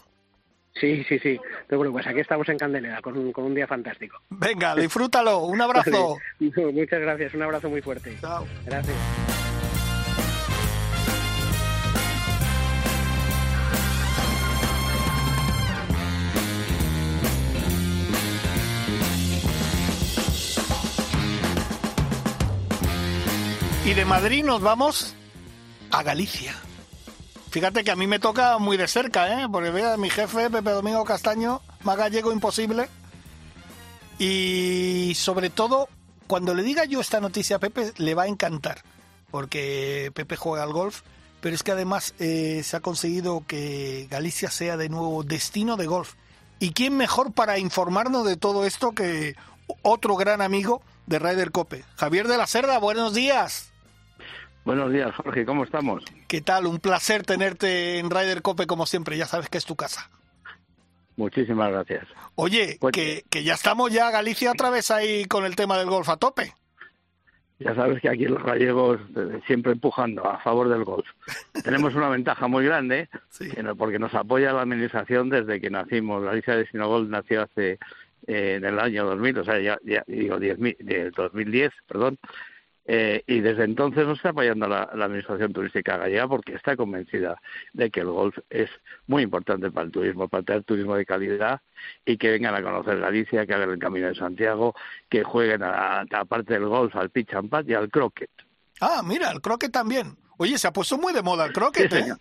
[0.80, 1.40] Sí, sí, sí.
[1.66, 4.18] Pero bueno, pues aquí estamos en Candelera con un, con un día fantástico.
[4.28, 5.38] Venga, disfrútalo.
[5.38, 6.18] Un abrazo.
[6.38, 7.34] Muchas gracias.
[7.34, 8.16] Un abrazo muy fuerte.
[8.20, 8.46] Chao.
[8.64, 8.96] Gracias.
[23.86, 25.14] Y de Madrid nos vamos
[25.90, 26.54] a Galicia.
[27.50, 29.46] Fíjate que a mí me toca muy de cerca, ¿eh?
[29.50, 32.88] Porque vea, mi jefe, Pepe Domingo Castaño, más gallego imposible.
[34.18, 35.88] Y sobre todo,
[36.26, 38.82] cuando le diga yo esta noticia a Pepe, le va a encantar.
[39.30, 41.02] Porque Pepe juega al golf,
[41.40, 45.86] pero es que además eh, se ha conseguido que Galicia sea de nuevo destino de
[45.86, 46.14] golf.
[46.58, 49.34] ¿Y quién mejor para informarnos de todo esto que
[49.82, 51.84] otro gran amigo de Ryder Cope?
[51.96, 53.70] Javier de la Cerda, buenos días.
[54.66, 56.02] Buenos días, Jorge, ¿cómo estamos?
[56.26, 56.66] ¿Qué tal?
[56.66, 60.10] Un placer tenerte en Ryder Cope como siempre, ya sabes que es tu casa.
[61.14, 62.04] Muchísimas gracias.
[62.34, 65.86] Oye, pues que, que ya estamos ya Galicia otra vez ahí con el tema del
[65.86, 66.52] golf a tope.
[67.60, 71.06] Ya sabes que aquí los gallegos eh, siempre empujando a favor del golf.
[71.64, 73.08] Tenemos una ventaja muy grande,
[73.78, 76.24] porque nos apoya la administración desde que nacimos.
[76.24, 77.78] Galicia de Sinogol nació hace
[78.26, 82.18] eh, en el año 2000, o sea, ya, ya digo, 10, de 2010, perdón,
[82.88, 87.40] eh, y desde entonces nos está apoyando la, Administración Turística Gallega porque está convencida
[87.72, 88.70] de que el golf es
[89.08, 91.60] muy importante para el turismo, para tener turismo de calidad
[92.04, 94.74] y que vengan a conocer Galicia, que hagan el Camino de Santiago,
[95.08, 98.30] que jueguen, aparte del golf, al pitch and pat y al croquet.
[98.80, 100.16] Ah, mira, el croquet también.
[100.38, 102.14] Oye, se ha puesto muy de moda el croquet, ¿eh?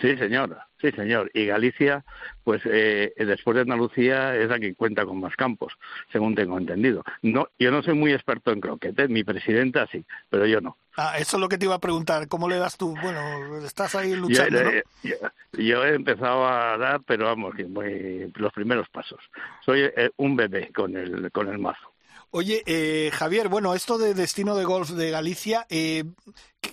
[0.00, 1.30] Sí, señor, sí, señor.
[1.34, 2.04] Y Galicia,
[2.44, 5.72] pues eh, después de Andalucía, es la que cuenta con más campos,
[6.12, 7.04] según tengo entendido.
[7.22, 10.76] No, yo no soy muy experto en croquete, mi presidenta sí, pero yo no.
[10.96, 12.26] Ah, eso es lo que te iba a preguntar.
[12.26, 12.94] ¿Cómo le das tú?
[13.00, 14.62] Bueno, estás ahí luchando,
[15.04, 15.62] yo, ¿no?
[15.62, 19.20] yo, he empezado a dar, pero vamos, muy, los primeros pasos.
[19.64, 21.92] Soy eh, un bebé con el, con el mazo.
[22.30, 26.04] Oye, eh, Javier, bueno, esto de destino de golf de Galicia, eh,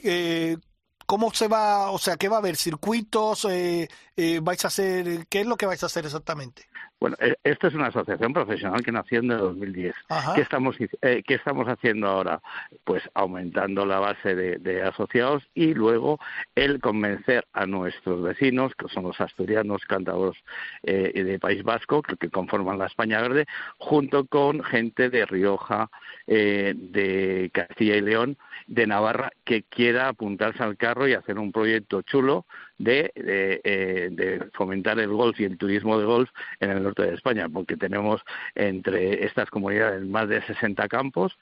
[0.03, 0.57] eh,
[1.05, 2.55] ¿Cómo se va, o sea, qué va a haber?
[2.57, 3.45] ¿Circuitos?
[3.45, 6.67] Eh, eh, ¿Vais a hacer, qué es lo que vais a hacer exactamente?
[7.05, 9.93] Bueno, eh, esta es una asociación profesional que nació en el 2010.
[10.33, 12.41] ¿Qué estamos, eh, ¿Qué estamos haciendo ahora?
[12.83, 16.19] Pues aumentando la base de, asociados y luego
[16.55, 20.35] el convencer a nuestros vecinos, que son los asturianos, cántabros
[20.81, 23.45] eh, de País Vasco, que, conforman la España Verde,
[23.77, 25.91] junto con gente de Rioja,
[26.25, 28.35] eh, de Castilla y León,
[28.65, 32.47] de Navarra, que quiera apuntarse al carro y hacer un proyecto chulo
[32.77, 37.15] de, eh, de, fomentar el golf y el turismo de golf en el norte de
[37.15, 38.21] España, porque tenemos
[38.53, 41.37] entre estas comunidades más de 60 campos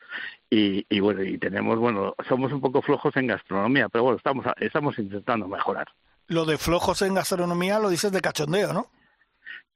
[0.49, 4.45] y, y bueno, y tenemos, bueno, somos un poco flojos en gastronomía, pero bueno, estamos,
[4.59, 5.87] estamos intentando mejorar.
[6.27, 8.89] Lo de flojos en gastronomía lo dices de cachondeo, ¿no?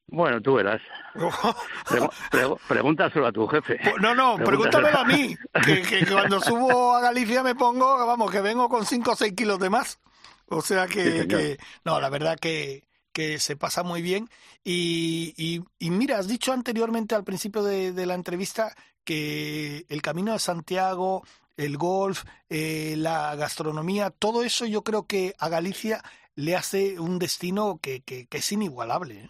[0.10, 0.82] Bueno, tú verás.
[2.68, 3.78] pregúntaselo a tu jefe.
[3.84, 5.36] Pues no, no, pregúntamelo a mí.
[5.66, 9.60] Que, cuando subo a Galicia me pongo, vamos, que vengo con 5 o 6 kilos
[9.60, 10.00] de más.
[10.48, 14.30] O sea que, no, la verdad que, que se pasa muy bien.
[14.64, 20.40] Y, y, mira, has dicho anteriormente al principio de, la entrevista que el camino de
[20.40, 21.24] Santiago,
[21.56, 26.04] el golf, eh, la gastronomía, todo eso yo creo que a Galicia
[26.36, 29.22] le hace un destino que, que, que es inigualable.
[29.22, 29.30] ¿eh?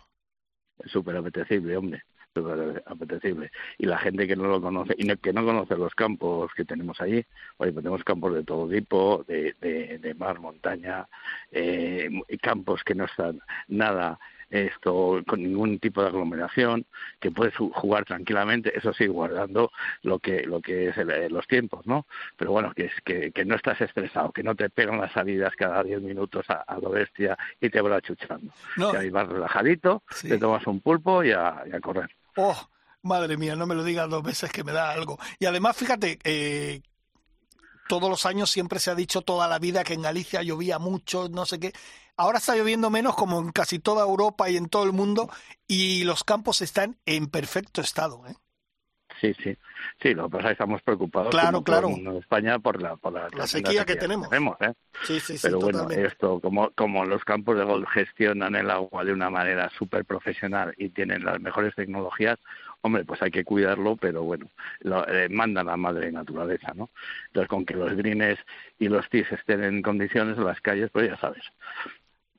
[0.83, 2.03] es súper apetecible, hombre,
[2.37, 3.51] súper apetecible.
[3.77, 6.99] Y la gente que no lo conoce, y que no conoce los campos que tenemos
[7.01, 7.25] allí,
[7.57, 11.07] oye, pues tenemos campos de todo tipo, de, de, de mar, montaña,
[11.51, 12.09] eh,
[12.41, 14.19] campos que no están nada
[14.49, 16.85] esto con ningún tipo de aglomeración,
[17.19, 19.71] que puedes jugar tranquilamente, eso sí, guardando
[20.03, 22.05] lo que lo que es eh, los tiempos, ¿no?
[22.37, 25.55] Pero bueno, que es que, que no estás estresado, que no te pegan las salidas
[25.55, 28.51] cada 10 minutos a, lo bestia y te va chuchando.
[28.75, 28.91] No.
[28.91, 32.09] Que ahí vas relajadito, te tomas un pulpo y a, correr.
[32.37, 32.55] Oh,
[33.01, 35.17] madre mía, no me lo digas dos veces que me da algo.
[35.39, 36.81] Y además, fíjate, eh,
[37.87, 41.29] todos los años siempre se ha dicho toda la vida que en Galicia llovía mucho,
[41.29, 41.73] no sé qué.
[42.15, 45.29] Ahora está lloviendo menos como en casi toda Europa y en todo el mundo
[45.67, 48.25] y los campos están en perfecto estado.
[48.27, 48.35] ¿eh?
[49.19, 49.57] Sí, sí.
[50.01, 51.89] Sí, lo que pasa es que estamos preocupados claro, claro.
[51.89, 54.27] en España por la, por la, sequía, que, tenemos.
[54.61, 54.73] ¿eh?
[55.03, 59.03] Sí, sí, sí, Pero bueno, esto, como, como los campos de golf gestionan el agua
[59.03, 62.37] de una manera súper profesional y tienen las mejores tecnologías,
[62.81, 64.49] hombre, pues hay que cuidarlo, pero bueno,
[64.81, 66.89] lo, eh, manda la madre naturaleza, ¿no?
[67.27, 68.39] Entonces, con que los greens
[68.77, 71.43] y los tees estén en condiciones, las calles, pues ya sabes,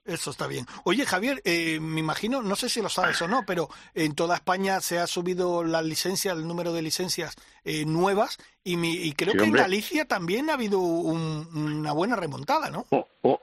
[0.09, 0.67] eso está bien.
[0.85, 4.37] Oye, Javier, eh, me imagino, no sé si lo sabes o no, pero en toda
[4.37, 7.37] España se ha subido la licencia, el número de licencias
[7.69, 8.39] eh, nuevas
[8.77, 12.85] y, creo que en Galicia también ha habido una buena remontada, ¿no?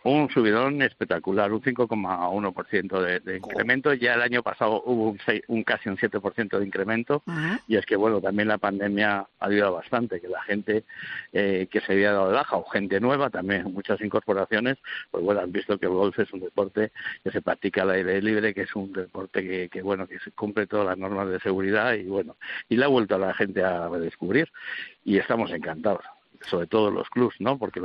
[0.04, 3.94] un subidón espectacular, un 5,1% de, de incremento.
[3.94, 7.24] Ya el año pasado hubo un, un casi un 7% de incremento.
[7.68, 10.86] Y es que, bueno, también la pandemia ha ayudado bastante, que la gente
[11.34, 14.78] eh, que se había dado de baja o gente nueva, también muchas incorporaciones,
[15.12, 16.92] pues bueno, han visto que el golf es un deporte
[17.24, 20.32] que se practica al aire libre, que es un deporte que, que bueno, que se
[20.32, 22.38] cumple todas las normas de seguridad y bueno,
[22.70, 24.52] y le ha vuelto a la gente a redescubrir
[25.04, 26.04] y estamos encantados
[26.50, 27.58] sobre todo los clubs, ¿no?
[27.58, 27.82] Porque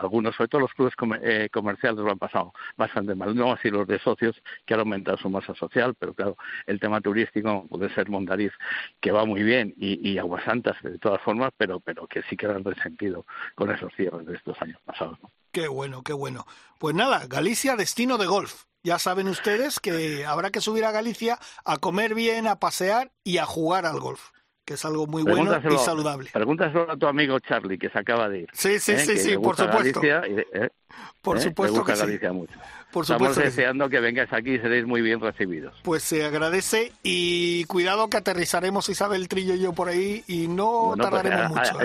[0.00, 3.86] algunos, sobre todo los clubes eh, comerciales lo han pasado bastante mal, no así los
[3.86, 8.10] de socios que han aumentado su masa social, pero claro, el tema turístico puede ser
[8.10, 8.52] Mondariz,
[9.00, 12.64] que va muy bien, y, y Aguasantas de todas formas, pero, pero que sí quedan
[12.64, 15.18] resentido con esos cierres de estos años pasados.
[15.52, 16.46] Qué bueno, qué bueno.
[16.78, 18.64] Pues nada, Galicia, destino de golf.
[18.82, 23.38] Ya saben ustedes que habrá que subir a Galicia a comer bien, a pasear y
[23.38, 24.33] a jugar al golf
[24.64, 26.30] que es algo muy bueno y saludable.
[26.32, 28.48] Pregúntaselo a tu amigo Charlie, que se acaba de ir.
[28.52, 28.98] Sí, sí, ¿eh?
[28.98, 30.00] sí, sí, por supuesto.
[30.02, 30.70] ¿eh?
[31.20, 31.40] por ¿Eh?
[31.40, 32.54] supuesto que mucho.
[32.94, 35.74] Estamos deseando que, vengáis aquí y seréis muy bien recibidos.
[35.82, 40.94] Pues se agradece y cuidado que aterrizaremos Isabel Trillo y yo por ahí y no
[40.94, 41.78] pues, tardaremos mucho.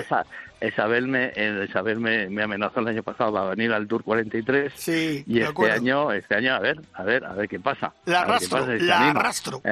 [0.62, 1.32] Isabel, me,
[1.68, 6.12] Isabel me, amenazó el año pasado a venir al Tour 43 sí, y este año,
[6.12, 7.94] este año a ver, a ver, a ver qué pasa.
[8.04, 9.62] La arrastro, la arrastro.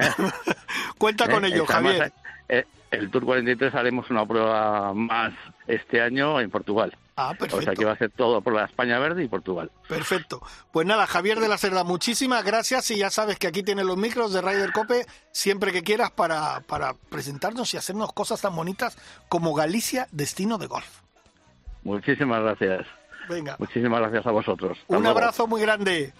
[0.98, 2.12] Cuenta con ello, Javier.
[2.90, 5.32] El Tour 43 haremos una prueba más
[5.66, 6.96] este año en Portugal.
[7.16, 7.56] Ah, perfecto.
[7.56, 9.70] O sea que va a ser todo por la España Verde y Portugal.
[9.88, 10.40] Perfecto.
[10.70, 13.96] Pues nada, Javier de la Cerda, muchísimas gracias y ya sabes que aquí tienes los
[13.96, 18.96] micros de Ryder Cope siempre que quieras para, para presentarnos y hacernos cosas tan bonitas
[19.28, 21.00] como Galicia, destino de golf.
[21.82, 22.86] Muchísimas gracias.
[23.28, 23.56] Venga.
[23.58, 24.78] Muchísimas gracias a vosotros.
[24.86, 26.12] Un abrazo muy grande.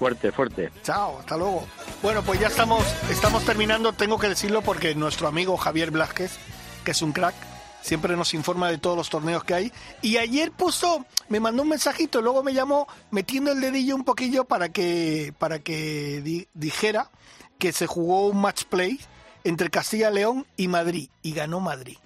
[0.00, 0.72] Fuerte, fuerte.
[0.82, 1.66] Chao, hasta luego.
[2.02, 6.38] Bueno, pues ya estamos, estamos terminando, tengo que decirlo porque nuestro amigo Javier Blasquez,
[6.82, 7.34] que es un crack,
[7.82, 9.72] siempre nos informa de todos los torneos que hay.
[10.00, 14.46] Y ayer puso, me mandó un mensajito, luego me llamó metiendo el dedillo un poquillo
[14.46, 17.10] para que, para que dijera
[17.58, 18.98] que se jugó un match play
[19.44, 21.10] entre Castilla León y Madrid.
[21.20, 21.98] Y ganó Madrid.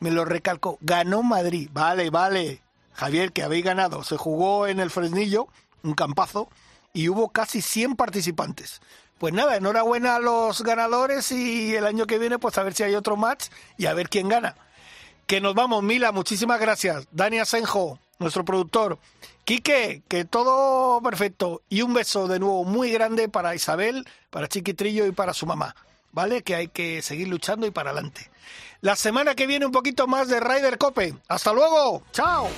[0.00, 1.68] Me lo recalcó, ganó Madrid.
[1.70, 2.62] Vale, vale.
[2.94, 4.04] Javier, que habéis ganado.
[4.04, 5.48] Se jugó en el Fresnillo,
[5.82, 6.48] un campazo
[6.92, 8.80] y hubo casi 100 participantes.
[9.18, 12.82] Pues nada, enhorabuena a los ganadores y el año que viene pues a ver si
[12.82, 13.46] hay otro match
[13.78, 14.56] y a ver quién gana.
[15.26, 17.06] Que nos vamos, Mila, muchísimas gracias.
[17.12, 18.98] Dani Asenjo, nuestro productor.
[19.44, 21.62] Quique, que todo perfecto.
[21.68, 25.74] Y un beso de nuevo muy grande para Isabel, para Chiquitrillo y para su mamá.
[26.12, 26.42] ¿Vale?
[26.42, 28.30] Que hay que seguir luchando y para adelante.
[28.80, 31.14] La semana que viene un poquito más de Ryder Cope.
[31.28, 32.02] Hasta luego.
[32.12, 32.48] Chao.